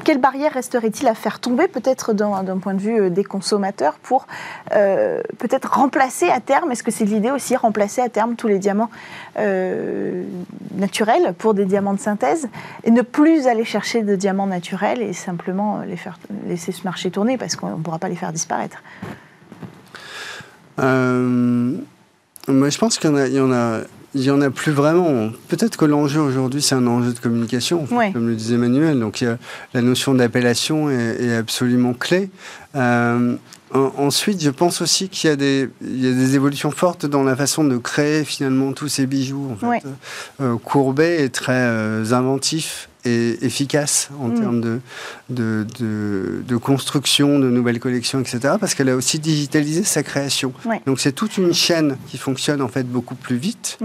[0.05, 4.27] quelle, barrière resterait-il à faire tomber, peut-être d'un point de vue euh, des consommateurs, pour
[4.75, 8.59] euh, peut-être remplacer à terme, est-ce que c'est l'idée aussi, remplacer à terme tous les
[8.59, 8.91] diamants
[10.77, 12.49] naturels pour des diamants de synthèse,
[12.85, 17.11] et ne plus aller chercher de diamants naturels et simplement les faire, laisser ce marché
[17.11, 18.83] tourner, parce qu'on ne pourra pas les faire disparaître?
[22.49, 23.81] Moi, je pense qu'il y en a, il y en a,
[24.15, 25.31] il y en a plus vraiment.
[25.49, 28.99] Peut-être que l'enjeu aujourd'hui, c'est un enjeu de communication, comme le disait Emmanuel.
[28.99, 29.25] Donc,
[29.75, 32.31] la notion d'appellation est, absolument clé.
[32.75, 33.37] Euh,
[33.75, 37.65] ensuite, je pense aussi qu'il y, a y a des évolutions fortes dans la façon
[37.65, 39.51] de créer finalement tous ces bijoux.
[39.53, 39.83] En fait.
[40.41, 44.41] Euh, Courbet est très euh, inventif et efficace en mm.
[44.41, 44.81] termes de
[45.31, 45.67] de,
[46.47, 48.55] de, construction de nouvelles collections, etc.
[48.61, 50.53] Parce qu'elle a aussi digitalisé sa création.
[50.87, 53.79] Donc c'est toute une chaîne qui fonctionne en fait beaucoup plus vite,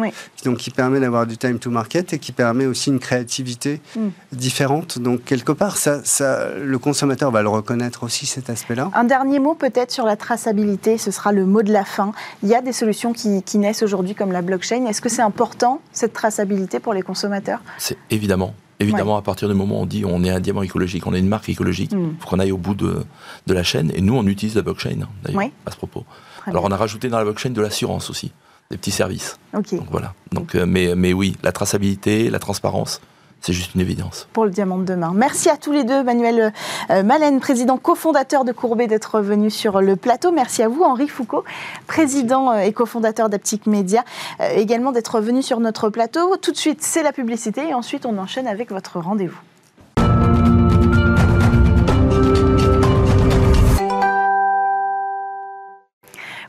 [0.44, 4.08] donc qui permet d'avoir du time to market et qui permet aussi une créativité mm.
[4.34, 5.00] différente.
[5.00, 8.92] Donc quelque part, ça, ça, le consommateur va le reconnaître aussi cet aspect-là.
[8.94, 12.12] Un dernier mot peut-être sur la traçabilité, ce sera le mot de la fin.
[12.44, 14.86] Il y a des solutions qui, qui naissent aujourd'hui comme la blockchain.
[14.86, 17.62] Est-ce que c'est important cette traçabilité pour les consommateurs?
[17.78, 18.54] C'est évidemment.
[18.80, 21.20] Évidemment, à partir du moment où on dit on est un diamant écologique, on est
[21.20, 22.18] une marque écologique, il mm.
[22.20, 23.04] faut qu'on aille au bout de,
[23.48, 23.92] de, la chaîne.
[23.96, 26.06] Et nous, on utilise la blockchain, hein, d'ailleurs, à ce propos.
[26.46, 28.32] Alors, on a rajouté dans la blockchain de l'assurance aussi,
[28.72, 29.38] des petits services.
[29.54, 30.13] Donc, voilà.
[30.32, 33.02] Donc, euh, mais, mais oui, la traçabilité, la transparence,
[33.41, 34.28] c'est juste une évidence.
[34.34, 35.12] Pour le diamant de demain.
[35.15, 36.54] Merci à tous les deux, Manuel
[36.89, 40.32] euh, Malène, président cofondateur de Courbet, d'être venu sur le plateau.
[40.32, 41.43] Merci à vous, Henri Foucault,
[41.88, 44.04] président euh, et cofondateur d'Aptic Media,
[44.41, 46.36] euh, également d'être venu sur notre plateau.
[46.38, 49.39] Tout de suite, c'est la publicité et ensuite on enchaîne avec votre rendez-vous.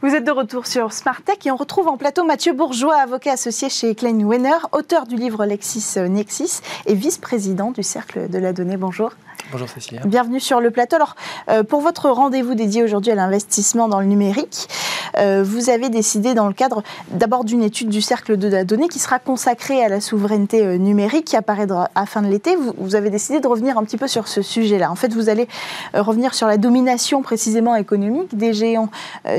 [0.01, 3.33] Vous êtes de retour sur Smart Tech et on retrouve en plateau Mathieu Bourgeois, avocat
[3.33, 8.53] associé chez Klein Wenner, auteur du livre Lexis Nexis et vice-président du Cercle de la
[8.53, 8.77] Donnée.
[8.77, 9.11] Bonjour.
[9.51, 10.03] Bonjour Cécilia.
[10.05, 10.97] Bienvenue sur le plateau.
[10.97, 11.17] Alors,
[11.49, 14.88] euh, pour votre rendez-vous dédié aujourd'hui à l'investissement dans le numérique, euh,
[15.19, 18.99] vous avez décidé dans le cadre d'abord d'une étude du Cercle de la Donnée qui
[18.99, 22.57] sera consacrée à la souveraineté euh, numérique qui apparaîtra à fin de l'été.
[22.77, 24.91] Vous, avez décidé de revenir un petit peu sur ce sujet-là.
[24.91, 25.49] En fait, vous allez
[25.95, 28.91] revenir sur la domination précisément économique des géants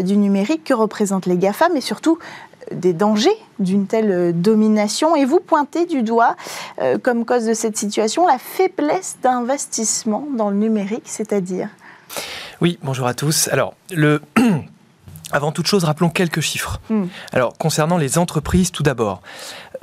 [0.03, 2.19] du numérique que représentent les GAFA, mais surtout
[2.71, 6.35] des dangers d'une telle domination et vous pointez du doigt
[6.81, 11.69] euh, comme cause de cette situation la faiblesse d'investissement dans le numérique, c'est-à-dire?
[12.61, 13.47] Oui, bonjour à tous.
[13.49, 14.21] Alors, le...
[15.31, 16.79] Avant toute chose, rappelons quelques chiffres.
[16.89, 17.05] Hmm.
[17.31, 19.21] Alors, concernant les entreprises, tout d'abord,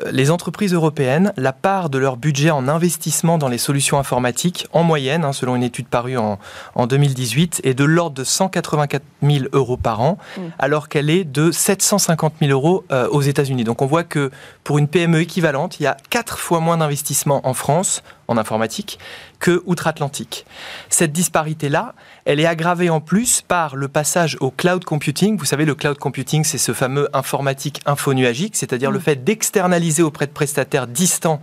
[0.05, 4.67] euh, les entreprises européennes, la part de leur budget en investissement dans les solutions informatiques,
[4.73, 6.39] en moyenne, hein, selon une étude parue en,
[6.75, 10.41] en 2018, est de l'ordre de 184 000 euros par an, hmm.
[10.59, 13.63] alors qu'elle est de 750 000 euros euh, aux États-Unis.
[13.65, 14.31] Donc, on voit que
[14.65, 18.99] pour une PME équivalente, il y a quatre fois moins d'investissement en France en informatique
[19.39, 20.47] que outre-Atlantique.
[20.89, 25.37] Cette disparité-là, elle est aggravée en plus par le passage au cloud computing.
[25.37, 29.03] Vous savez, le cloud computing, c'est ce fameux informatique infonuagique, c'est-à-dire le mm.
[29.03, 31.41] fait d'externaliser auprès de prestataires distants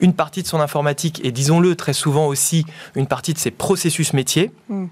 [0.00, 4.12] une partie de son informatique et, disons-le, très souvent aussi une partie de ses processus
[4.12, 4.50] métiers.
[4.68, 4.86] Mm.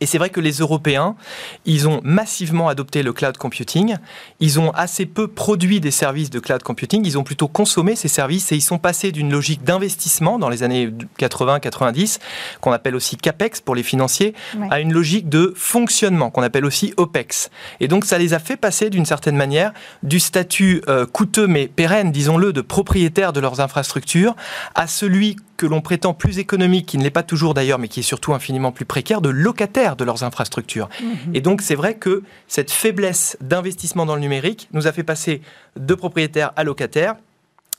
[0.00, 1.16] Et c'est vrai que les Européens,
[1.64, 3.96] ils ont massivement adopté le cloud computing.
[4.40, 7.04] Ils ont assez peu produit des services de cloud computing.
[7.06, 10.62] Ils ont plutôt consommé ces services et ils sont passés d'une logique d'investissement dans les
[10.62, 12.18] années 80-90,
[12.60, 14.34] qu'on appelle aussi CAPEX pour les financiers,
[14.70, 17.50] à une logique de fonctionnement, qu'on appelle aussi OPEX.
[17.80, 21.68] Et donc ça les a fait passer d'une certaine manière du statut euh, coûteux mais
[21.68, 24.36] pérenne, disons-le, de propriétaire de leurs infrastructures,
[24.74, 28.00] à celui que l'on prétend plus économique, qui ne l'est pas toujours d'ailleurs, mais qui
[28.00, 30.88] est surtout infiniment plus précaire, de locataires de leurs infrastructures.
[31.00, 31.34] Mhm.
[31.34, 35.42] Et donc c'est vrai que cette faiblesse d'investissement dans le numérique nous a fait passer
[35.76, 37.16] de propriétaires à locataires.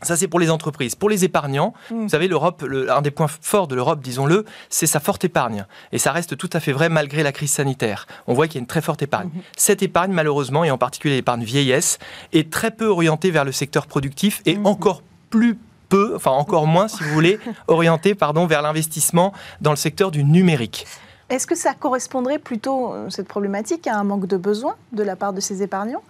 [0.04, 0.94] Ça, c'est pour les entreprises.
[0.94, 2.04] Pour les épargnants, mhm.
[2.04, 5.66] vous savez, l'Europe, un des points forts de l'Europe, disons-le, c'est sa forte épargne.
[5.92, 8.06] Et ça reste tout à fait vrai malgré la crise sanitaire.
[8.28, 9.30] On voit qu'il y a une très forte épargne.
[9.34, 9.42] Mhm.
[9.58, 11.98] Cette épargne, malheureusement, et en particulier l'épargne vieillesse,
[12.32, 15.58] est très peu orientée vers le secteur productif et encore plus
[15.90, 20.24] peu, enfin encore moins si vous voulez, orienté pardon, vers l'investissement dans le secteur du
[20.24, 20.86] numérique.
[21.30, 25.16] Est-ce que ça correspondrait plutôt, euh, cette problématique, à un manque de besoin de la
[25.16, 26.04] part de ces épargnants?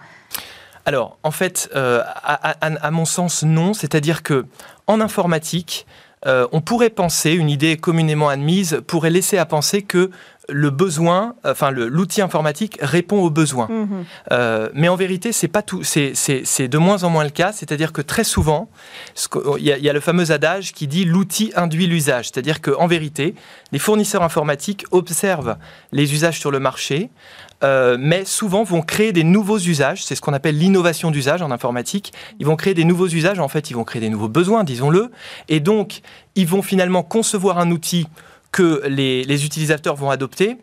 [0.85, 3.73] Alors, en fait, euh, à, mon sens, non.
[3.73, 4.45] C'est-à-dire que
[4.85, 5.85] en informatique,
[6.25, 10.11] euh, on pourrait penser, une idée communément admise, pourrait laisser à penser que
[10.49, 13.67] le besoin, enfin l'outil informatique répond aux besoins.
[13.69, 14.05] Mhm.
[14.31, 17.51] Euh, mais en vérité, c'est pas tout, c'est de moins en moins le cas.
[17.51, 18.69] C'est-à-dire que très souvent,
[19.57, 22.29] il y, y, a le fameux adage qui dit l'outil induit l'usage.
[22.29, 23.35] C'est-à-dire qu'en vérité,
[23.71, 25.57] les fournisseurs informatiques observent
[25.91, 27.09] les usages sur le marché,
[27.63, 30.05] euh, mais souvent vont créer des nouveaux usages.
[30.05, 32.13] C'est ce qu'on appelle l'innovation d'usage en informatique.
[32.39, 33.39] Ils vont créer des nouveaux usages.
[33.39, 35.11] En fait, ils vont créer des nouveaux besoins, disons-le.
[35.49, 36.01] Et donc,
[36.35, 38.07] ils vont finalement concevoir un outil
[38.51, 40.57] que les, utilisateurs vont adopter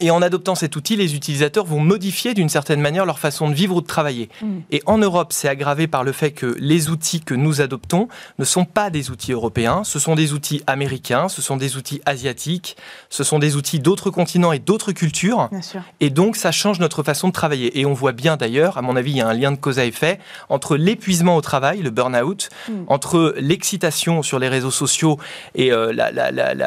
[0.00, 3.54] et en adoptant cet outil, les utilisateurs vont modifier d'une certaine manière leur façon de
[3.54, 4.28] vivre ou de travailler.
[4.42, 4.58] Mm.
[4.70, 8.08] Et en Europe, c'est aggravé par le fait que les outils que nous adoptons
[8.38, 12.00] ne sont pas des outils européens, ce sont des outils américains, ce sont des outils
[12.06, 12.76] asiatiques,
[13.10, 15.50] ce sont des outils d'autres continents et d'autres cultures.
[16.00, 17.78] Et donc, ça change notre façon de travailler.
[17.78, 19.78] Et on voit bien d'ailleurs, à mon avis, il y a un lien de cause
[19.78, 22.72] à effet entre l'épuisement au travail, le burn-out, mm.
[22.86, 25.18] entre l'excitation sur les réseaux sociaux
[25.54, 25.92] et euh,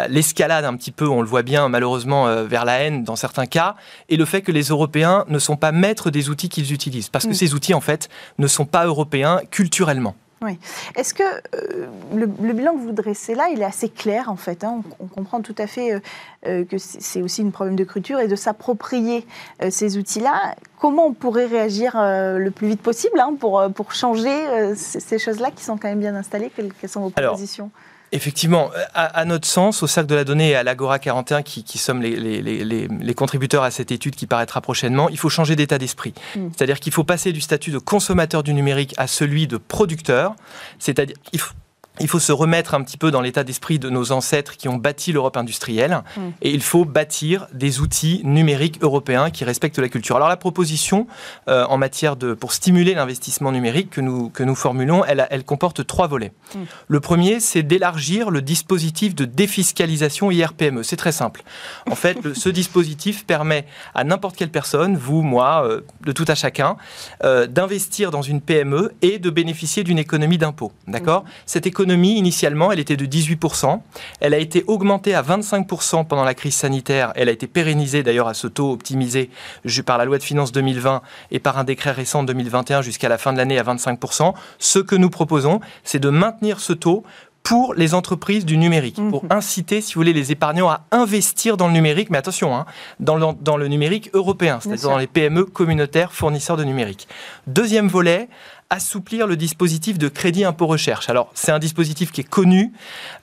[0.09, 3.45] l'escalade un petit peu, on le voit bien malheureusement, euh, vers la haine dans certains
[3.45, 3.75] cas,
[4.09, 7.09] et le fait que les Européens ne sont pas maîtres des outils qu'ils utilisent.
[7.09, 7.35] Parce que mm.
[7.35, 10.15] ces outils, en fait, ne sont pas européens culturellement.
[10.43, 10.57] Oui.
[10.95, 14.63] Est-ce que euh, le, bilan que vous dressez là, il est assez clair en fait
[14.63, 14.81] hein?
[14.99, 15.99] On, comprend tout à fait euh,
[16.47, 19.27] euh, que c'est aussi un problème de culture et de s'approprier
[19.69, 20.55] ces outils-là.
[20.79, 25.63] Comment on pourrait réagir le plus vite possible hein, pour, pour changer ces choses-là qui
[25.63, 27.69] sont quand même bien installées Quelles, sont vos propositions?
[28.13, 32.01] Effectivement, à, notre sens, au Cercle de la Donnée et à l'Agora 41, qui, sommes
[32.01, 36.13] les, contributeurs à cette étude qui paraîtra prochainement, il faut changer d'état d'esprit.
[36.35, 36.49] Mm.
[36.55, 40.35] C'est-à-dire qu'il faut passer du statut de consommateur du numérique à celui de producteur.
[40.77, 41.53] C'est-à-dire faut
[42.01, 44.75] il faut se remettre un petit peu dans l'état d'esprit de nos ancêtres qui ont
[44.75, 46.21] bâti l'Europe industrielle mm.
[46.41, 50.15] et il faut bâtir des outils numériques européens qui respectent la culture.
[50.15, 51.07] Alors la proposition
[51.47, 55.43] euh, en matière de pour stimuler l'investissement numérique que nous que nous formulons, elle, elle
[55.43, 56.33] comporte trois volets.
[56.55, 56.59] Mm.
[56.87, 60.83] Le premier, c'est d'élargir le dispositif de défiscalisation IRPME.
[60.83, 61.43] C'est très simple.
[61.89, 66.35] En fait, ce dispositif permet à n'importe quelle personne, vous, moi, euh, de tout à
[66.35, 66.77] chacun,
[67.23, 70.71] euh, d'investir dans une PME et de bénéficier d'une économie d'impôt.
[70.87, 71.23] D'accord?
[71.23, 71.27] Mm.
[71.45, 73.79] Cette économie initialement, elle était de 18%.
[74.19, 77.11] Elle a été augmentée à 25% pendant la crise sanitaire.
[77.15, 79.29] Elle a été pérennisée d'ailleurs à ce taux optimisé
[79.85, 83.17] par la loi de finances 2020 et par un décret récent de 2021 jusqu'à la
[83.17, 84.33] fin de l'année à 25%.
[84.59, 87.03] Ce que nous proposons, c'est de maintenir ce taux
[87.43, 89.09] pour les entreprises du numérique, mhm.
[89.09, 92.65] pour inciter, si vous voulez, les épargnants à investir dans le numérique, mais attention, hein,
[92.99, 97.07] dans, le, dans, le, numérique européen, c'est-à-dire dans les PME communautaires fournisseurs de numérique.
[97.47, 98.29] Deuxième volet,
[98.71, 101.09] assouplir le dispositif de crédit impôt recherche.
[101.09, 102.71] Alors, c'est un dispositif qui est connu.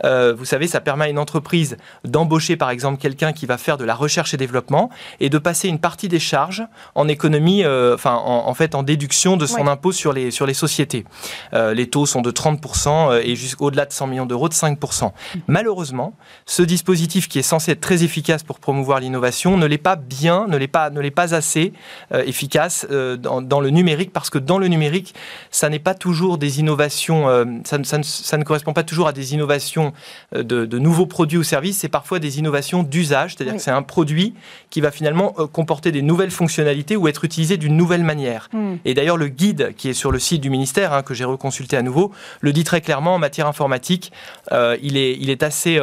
[0.05, 3.79] Euh, vous savez, ça permet à une entreprise d'embaucher, par exemple, quelqu'un qui va faire
[3.79, 4.91] de la recherche et développement
[5.21, 9.39] et de passer une partie des charges en économie, euh, enfin, en, fait, en déduction
[9.39, 11.07] de son impôt sur les, sur les sociétés.
[11.55, 15.13] Euh, les taux sont de 30% et jusqu'au-delà de 100 millions d'euros de 5%.
[15.47, 16.13] Malheureusement,
[16.45, 20.47] ce dispositif qui est censé être très efficace pour promouvoir l'innovation ne l'est pas bien,
[20.47, 21.73] ne l'est pas, ne l'est pas assez
[22.13, 25.15] efficace dans, dans le numérique parce que dans le numérique,
[25.51, 29.93] ça n'est pas toujours des innovations, euh, ça, ne correspond pas toujours à des innovations
[30.35, 33.83] euh, de, nouveaux produits ou services, c'est parfois des innovations d'usage, c'est-à-dire que c'est un
[33.83, 34.35] produit
[34.71, 38.49] qui va finalement euh, comporter des nouvelles fonctionnalités ou être utilisé d'une nouvelle manière.
[38.53, 38.77] Hmm.
[38.85, 41.77] Et d'ailleurs, le guide qui est sur le site du ministère, hein, que j'ai reconsulté
[41.77, 44.13] à nouveau, le dit très clairement en matière informatique,
[44.51, 45.81] il, est, il est assez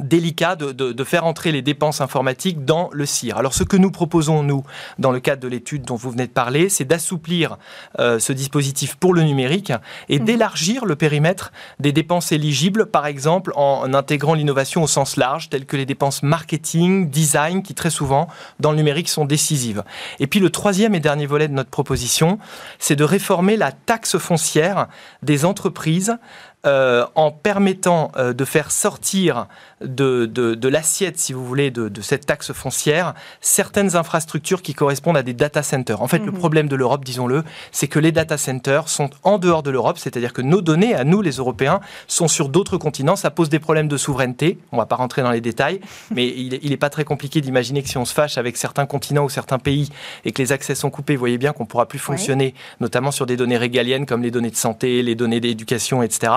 [0.00, 3.36] délicat de, faire entrer les dépenses informatiques dans le CIR.
[3.36, 4.62] Alors ce que nous proposons, nous,
[4.98, 7.58] dans le cadre de l'étude dont vous venez de parler, c'est d'assouplir
[7.98, 9.72] euh, ce dispositif pour le numérique
[10.08, 10.24] et mhm.
[10.24, 15.66] d'élargir le périmètre des dépenses éligibles, par exemple en intégrant l'innovation au sens large, telles
[15.66, 18.28] que les dépenses marketing, design, qui très souvent,
[18.60, 19.82] dans le numérique, sont décisives.
[20.20, 22.38] Et puis le troisième et dernier volet de notre proposition,
[22.78, 24.88] c'est de réformer la taxe foncière
[25.22, 26.16] des entreprises
[26.64, 29.48] euh, en permettant euh, de faire sortir
[29.84, 35.22] de, de, l'assiette, si vous voulez, de, cette taxe foncière, certaines infrastructures qui correspondent à
[35.22, 36.02] des data centers.
[36.02, 36.38] En fait, le mhm.
[36.38, 40.32] problème de l'Europe, disons-le, c'est que les data centers sont en dehors de l'Europe, c'est-à-dire
[40.32, 43.16] que nos données, à nous les Européens, sont sur d'autres continents.
[43.16, 44.58] Ça pose des problèmes de souveraineté.
[44.72, 45.80] On ne va pas rentrer dans les détails,
[46.10, 49.24] mais il n'est pas très compliqué d'imaginer que si on se fâche avec certains continents
[49.24, 49.90] ou certains pays
[50.24, 53.10] et que les accès sont coupés, vous voyez bien qu'on ne pourra plus fonctionner, notamment
[53.10, 56.32] sur des données régaliennes comme les données de santé, les données d'éducation, etc.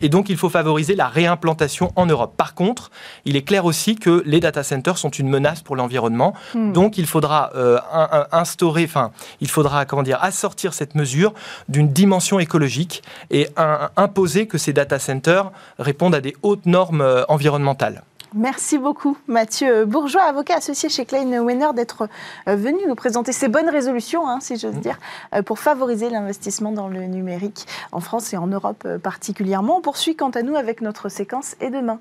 [0.00, 2.34] Et donc, il faut favoriser la réimplantation en Europe.
[2.36, 2.90] Par contre,
[3.24, 6.34] il est clair aussi que les data centers sont une menace pour l'environnement.
[6.54, 6.72] Hmm.
[6.72, 7.78] Donc, il faudra euh,
[8.32, 11.34] instaurer, enfin, il faudra, comment dire, assortir cette mesure
[11.68, 13.48] d'une dimension écologique et
[13.96, 18.02] imposer que ces data centers répondent à des hautes normes euh, environnementales.
[18.34, 22.08] Merci beaucoup Mathieu Bourgeois, avocat associé chez Klein Wenner, d'être
[22.46, 25.00] euh, venu nous présenter ces bonnes résolutions, hein, si j'ose dire,
[25.34, 29.78] euh, pour favoriser l'investissement dans le numérique en France et en Europe euh, particulièrement.
[29.78, 31.98] On poursuit quant à nous avec notre séquence et demain.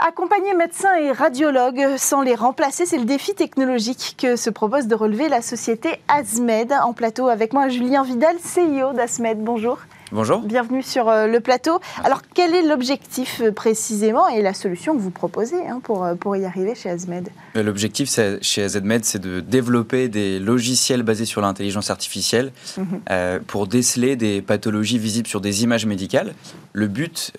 [0.00, 4.94] Accompagner médecins et radiologues sans les remplacer, c'est le défi technologique que se propose de
[4.94, 6.72] relever la société Asmed.
[6.72, 9.42] En plateau avec moi, Julien Vidal, CEO d'Asmed.
[9.42, 9.78] Bonjour.
[10.10, 10.40] Bonjour.
[10.40, 11.80] Bienvenue sur euh, le plateau.
[12.02, 16.14] Alors, quel est l'objectif euh, précisément et la solution que vous proposez hein, pour, euh,
[16.14, 17.28] pour y arriver chez Azmed?
[17.54, 18.08] L'objectif
[18.40, 23.40] chez Azmed, c'est de développer des logiciels basés sur l'intelligence artificielle mhm.
[23.46, 26.34] pour déceler des pathologies visibles sur des images médicales.
[26.72, 27.32] Le but,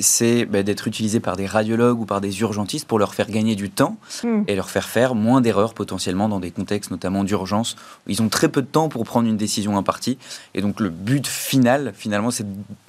[0.00, 3.54] c'est bah, d'être utilisé par des radiologues ou par des urgentistes pour leur faire gagner
[3.54, 4.44] du temps mhm.
[4.48, 8.28] et leur faire faire moins d'erreurs potentiellement dans des contextes notamment d'urgence où ils ont
[8.28, 10.18] très peu de temps pour prendre une décision impartie.
[10.54, 12.46] Et donc, le but final, finalement, c'est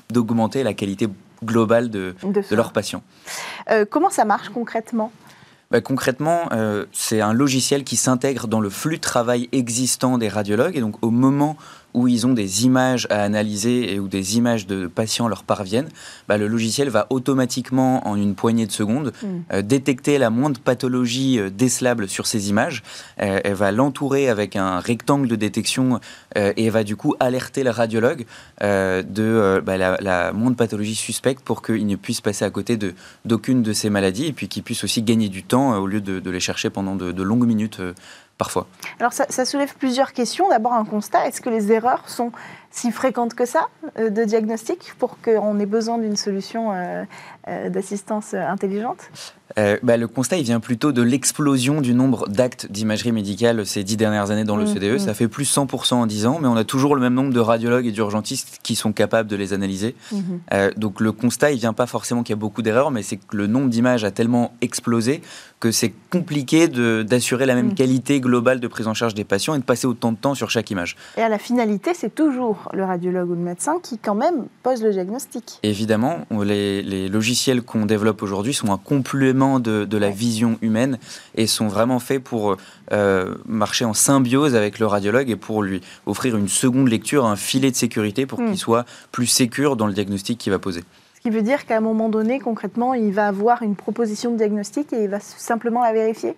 [0.10, 1.08] d'augmenter la qualité
[1.44, 3.04] globale de, de, leurs patients.
[3.70, 5.12] Euh, comment ça marche concrètement?
[5.70, 10.30] Bah, concrètement, euh, c'est un logiciel qui s'intègre dans le flux de travail existant des
[10.30, 10.76] radiologues.
[10.76, 11.56] Et donc, au moment
[11.94, 15.90] où ils ont des images à analyser et où des images de patients leur parviennent,
[16.28, 19.28] bah, le logiciel va automatiquement, en une poignée de secondes, mm.
[19.54, 22.84] euh, détecter la moindre pathologie euh, décelable sur ces images.
[23.22, 26.00] Euh, elle va l'entourer avec un rectangle de détection
[26.36, 28.26] et va du coup alerter le radiologue
[28.62, 32.78] de bah, la, moindre pathologie suspecte pour qu'il ne puisse passer à côté
[33.26, 36.30] d'aucune de, ces maladies et puis qu'il puisse aussi gagner du temps au lieu de,
[36.30, 37.82] les chercher pendant de, de longues minutes
[38.38, 38.68] parfois.
[39.00, 40.50] Alors ça, soulève plusieurs questions.
[40.50, 42.32] D'abord un constat, est-ce que les erreurs sont
[42.74, 43.68] si fréquentes que ça
[44.00, 47.04] euh, de diagnostic pour qu'on ait besoin d'une solution euh,
[47.48, 49.10] euh, d'assistance intelligente?
[49.84, 53.98] Bah, Le constat, il vient plutôt de l'explosion du nombre d'actes d'imagerie médicale ces dix
[53.98, 54.96] dernières années dans le mmh, CDE.
[54.96, 55.00] Mmh.
[55.00, 57.40] Ça fait plus 100% en 10 ans, mais on a toujours le même nombre de
[57.40, 59.96] radiologues et d'urgentistes qui sont capables de les analyser.
[60.12, 60.18] Mmh.
[60.76, 63.38] donc le constat, il vient pas forcément qu'il y a beaucoup d'erreurs, mais c'est que
[63.38, 65.22] le nombre d'images a tellement explosé
[65.60, 69.60] que c'est compliqué d'assurer la même qualité globale de prise en charge des patients et
[69.60, 70.98] de passer autant de temps sur chaque image.
[71.16, 74.84] Et à la finalité, c'est toujours le radiologue ou le médecin qui quand même pose
[74.84, 75.60] le diagnostic.
[75.64, 80.98] Évidemment, les, logiciels qu'on développe aujourd'hui sont un complément de, la vision humaine
[81.36, 82.58] et sont vraiment faits pour
[82.92, 87.36] euh, marcher en symbiose avec le radiologue et pour lui offrir une seconde lecture, un
[87.36, 88.48] filet de sécurité pour hmm.
[88.48, 90.84] qu'il soit plus sécure dans le diagnostic qu'il va poser.
[91.16, 94.38] Ce qui veut dire qu'à un moment donné, concrètement, il va avoir une proposition de
[94.38, 96.36] diagnostic et il va simplement la vérifier?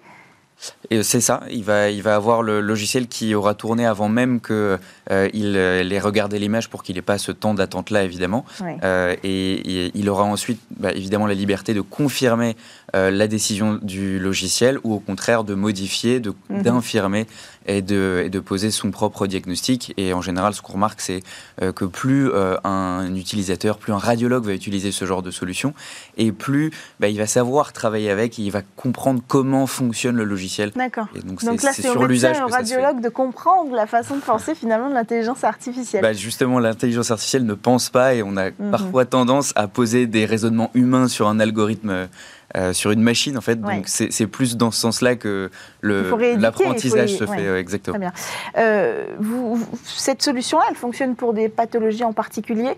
[1.02, 4.56] C'est ça, il va, il va avoir le logiciel qui aura tourné avant même qu'il
[4.56, 8.46] euh, il euh, ait regardé l'image pour qu'il n'ait pas ce temps d'attente-là, évidemment.
[8.84, 12.56] Euh, et, il aura ensuite, bah, évidemment, la liberté de confirmer
[12.94, 16.62] la décision du logiciel ou au contraire de modifier, mhm.
[16.62, 17.28] d'infirmer
[17.66, 19.94] et de, et de, poser son propre diagnostic.
[19.98, 21.22] Et en général, ce qu'on remarque, c'est
[21.60, 22.32] que plus
[22.64, 25.74] un utilisateur, plus un radiologue va utiliser ce genre de solution,
[26.18, 30.72] et plus bah, il va savoir travailler avec, il va comprendre comment fonctionne le logiciel
[30.76, 31.08] D'accord.
[31.26, 34.94] Donc, là, c'est sur l'usage au radiologue de comprendre la façon de penser finalement de
[34.94, 36.02] l'intelligence artificielle.
[36.02, 38.72] Bah, justement, l'intelligence artificielle ne pense pas et on a mhm.
[38.72, 42.08] parfois tendance à poser des raisonnements humains sur un algorithme.
[42.56, 43.60] Euh, sur une machine en fait.
[43.60, 45.50] Donc c'est plus dans ce sens-là que
[45.82, 47.98] l'apprentissage se fait exactement.
[47.98, 48.14] Très bien.
[48.58, 52.78] Euh, vous, cette solution-là, elle fonctionne pour des pathologies en particulier?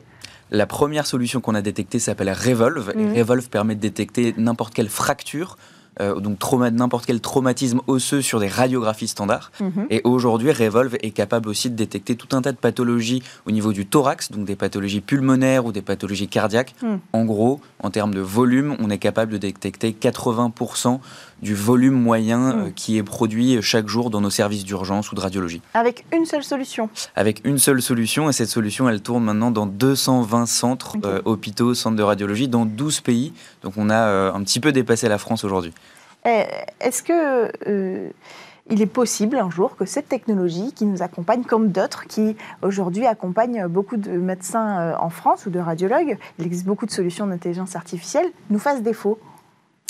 [0.50, 2.94] La première solution qu'on a détectée s'appelle Revolve.
[2.96, 3.18] Et mhm.
[3.18, 5.58] Revolve permet de détecter n'importe quelle fracture
[6.02, 6.38] euh, donc
[6.72, 9.52] n'importe quel traumatisme osseux sur des radiographies standards.
[9.60, 9.88] Mhm.
[9.90, 13.74] Et aujourd'hui, Revolve est capable aussi de détecter tout un tas de pathologies au niveau
[13.74, 16.76] du thorax, donc des pathologies pulmonaires ou des pathologies cardiaques.
[16.82, 17.00] Mhm.
[17.14, 21.00] En gros, en termes de volume, on est capable de détecter 80%
[21.42, 25.20] du volume moyen euh, qui est produit chaque jour dans nos services d'urgence ou de
[25.20, 25.62] radiologie.
[25.74, 29.66] Avec une seule solution Avec une seule solution, et cette solution, elle tourne maintenant dans
[29.66, 33.34] 220 centres, euh, hôpitaux, centres de radiologie, dans 12 pays.
[33.62, 35.74] Donc on a un petit peu dépassé la France aujourd'hui.
[36.28, 36.44] Eh,
[36.82, 38.10] est-ce que euh,
[38.70, 43.06] il est possible un jour que cette technologie qui nous accompagne, comme d'autres qui aujourd'hui
[43.06, 47.28] accompagnent beaucoup de médecins euh, en France ou de radiologues, il existe beaucoup de solutions
[47.28, 49.20] d'intelligence artificielle, nous fasse défaut?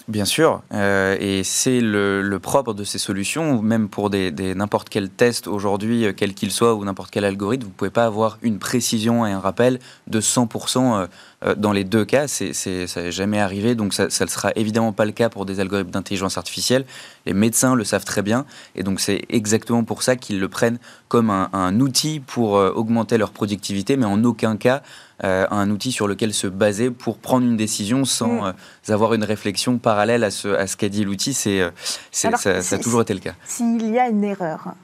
[0.08, 5.10] Bien sûr, euh, et c'est le, propre de ces solutions, même pour des, n'importe quel
[5.10, 8.38] test aujourd'hui, euh, quel qu'il soit, ou n'importe quel algorithme, vous ne pouvez pas avoir
[8.42, 11.08] une précision et un rappel de 100% euh,
[11.56, 12.28] dans les deux cas.
[12.28, 15.60] C'est, ça n'est jamais arrivé, donc ça ne sera évidemment pas le cas pour des
[15.60, 16.86] algorithmes d'intelligence artificielle.
[17.26, 20.80] Les médecins le savent très bien, et donc c'est exactement pour ça qu'ils le prennent
[21.08, 24.82] comme un, un outil pour augmenter leur productivité, mais en aucun cas
[25.24, 28.54] euh, un outil sur lequel se baser pour prendre une décision sans mm.
[28.90, 31.34] euh, avoir une réflexion parallèle à ce, à ce qu'a dit l'outil.
[31.34, 31.72] C'est, euh,
[32.12, 33.34] ça, a toujours été le cas.
[33.44, 34.76] S'il y a une erreur,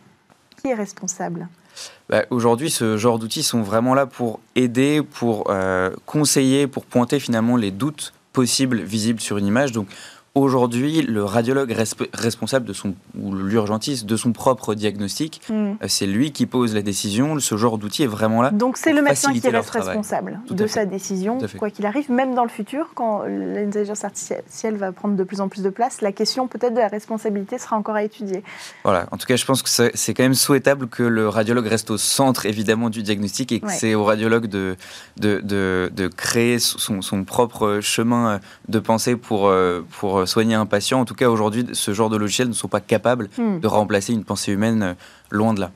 [0.60, 1.48] qui est responsable?
[2.10, 5.52] Bah, Aujourd'hui, ce genre d'outils sont vraiment là pour aider, pour
[6.06, 9.72] conseiller, pour pointer finalement les doutes possibles, visibles sur une image.
[10.36, 11.72] Aujourd'hui, le radiologue
[12.12, 15.54] responsable de son ou l'urgentiste de son propre diagnostic, hmm.
[15.54, 17.40] euh, c'est lui qui pose la décision.
[17.40, 18.50] Ce genre d'outil est vraiment là.
[18.50, 22.42] Donc c'est le médecin qui reste responsable de sa décision, quoi qu'il arrive, même dans
[22.42, 26.02] le futur, quand l'intelligence artificielle va prendre de plus en plus de place.
[26.02, 28.42] La question peut-être de la responsabilité sera encore à étudier.
[28.84, 29.06] Voilà.
[29.12, 32.00] En tout cas, je pense que c'est quand même souhaitable que le radiologue reste au
[32.00, 34.78] centre évidemment du diagnostic et que c'est au radiologue de
[35.18, 39.82] de, de, de créer son, son, propre chemin de pensée pour euh,
[40.24, 41.02] pour soigner un patient.
[41.02, 43.60] En tout cas, aujourd'hui, ce genre de logiciels ne sont pas capables hmm.
[43.60, 44.94] de remplacer une pensée humaine euh,
[45.32, 45.72] loin de là.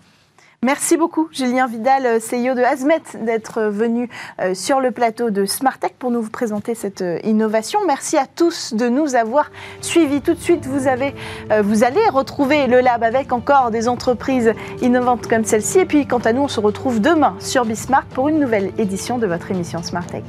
[0.64, 5.46] Merci beaucoup, Julien Vidal, euh, CEO de Hazmet, d'être venu euh, sur le plateau de
[5.46, 7.80] Smartech pour nous présenter cette innovation.
[7.86, 10.22] Merci à tous de nous avoir suivis.
[10.22, 11.14] Tout de suite, vous, avez,
[11.62, 15.80] vous allez retrouver le lab avec encore des entreprises innovantes comme celle-ci.
[15.80, 19.18] Et puis, quant à nous, on se retrouve demain sur Bismart pour une nouvelle édition
[19.18, 20.24] de votre émission Smartech.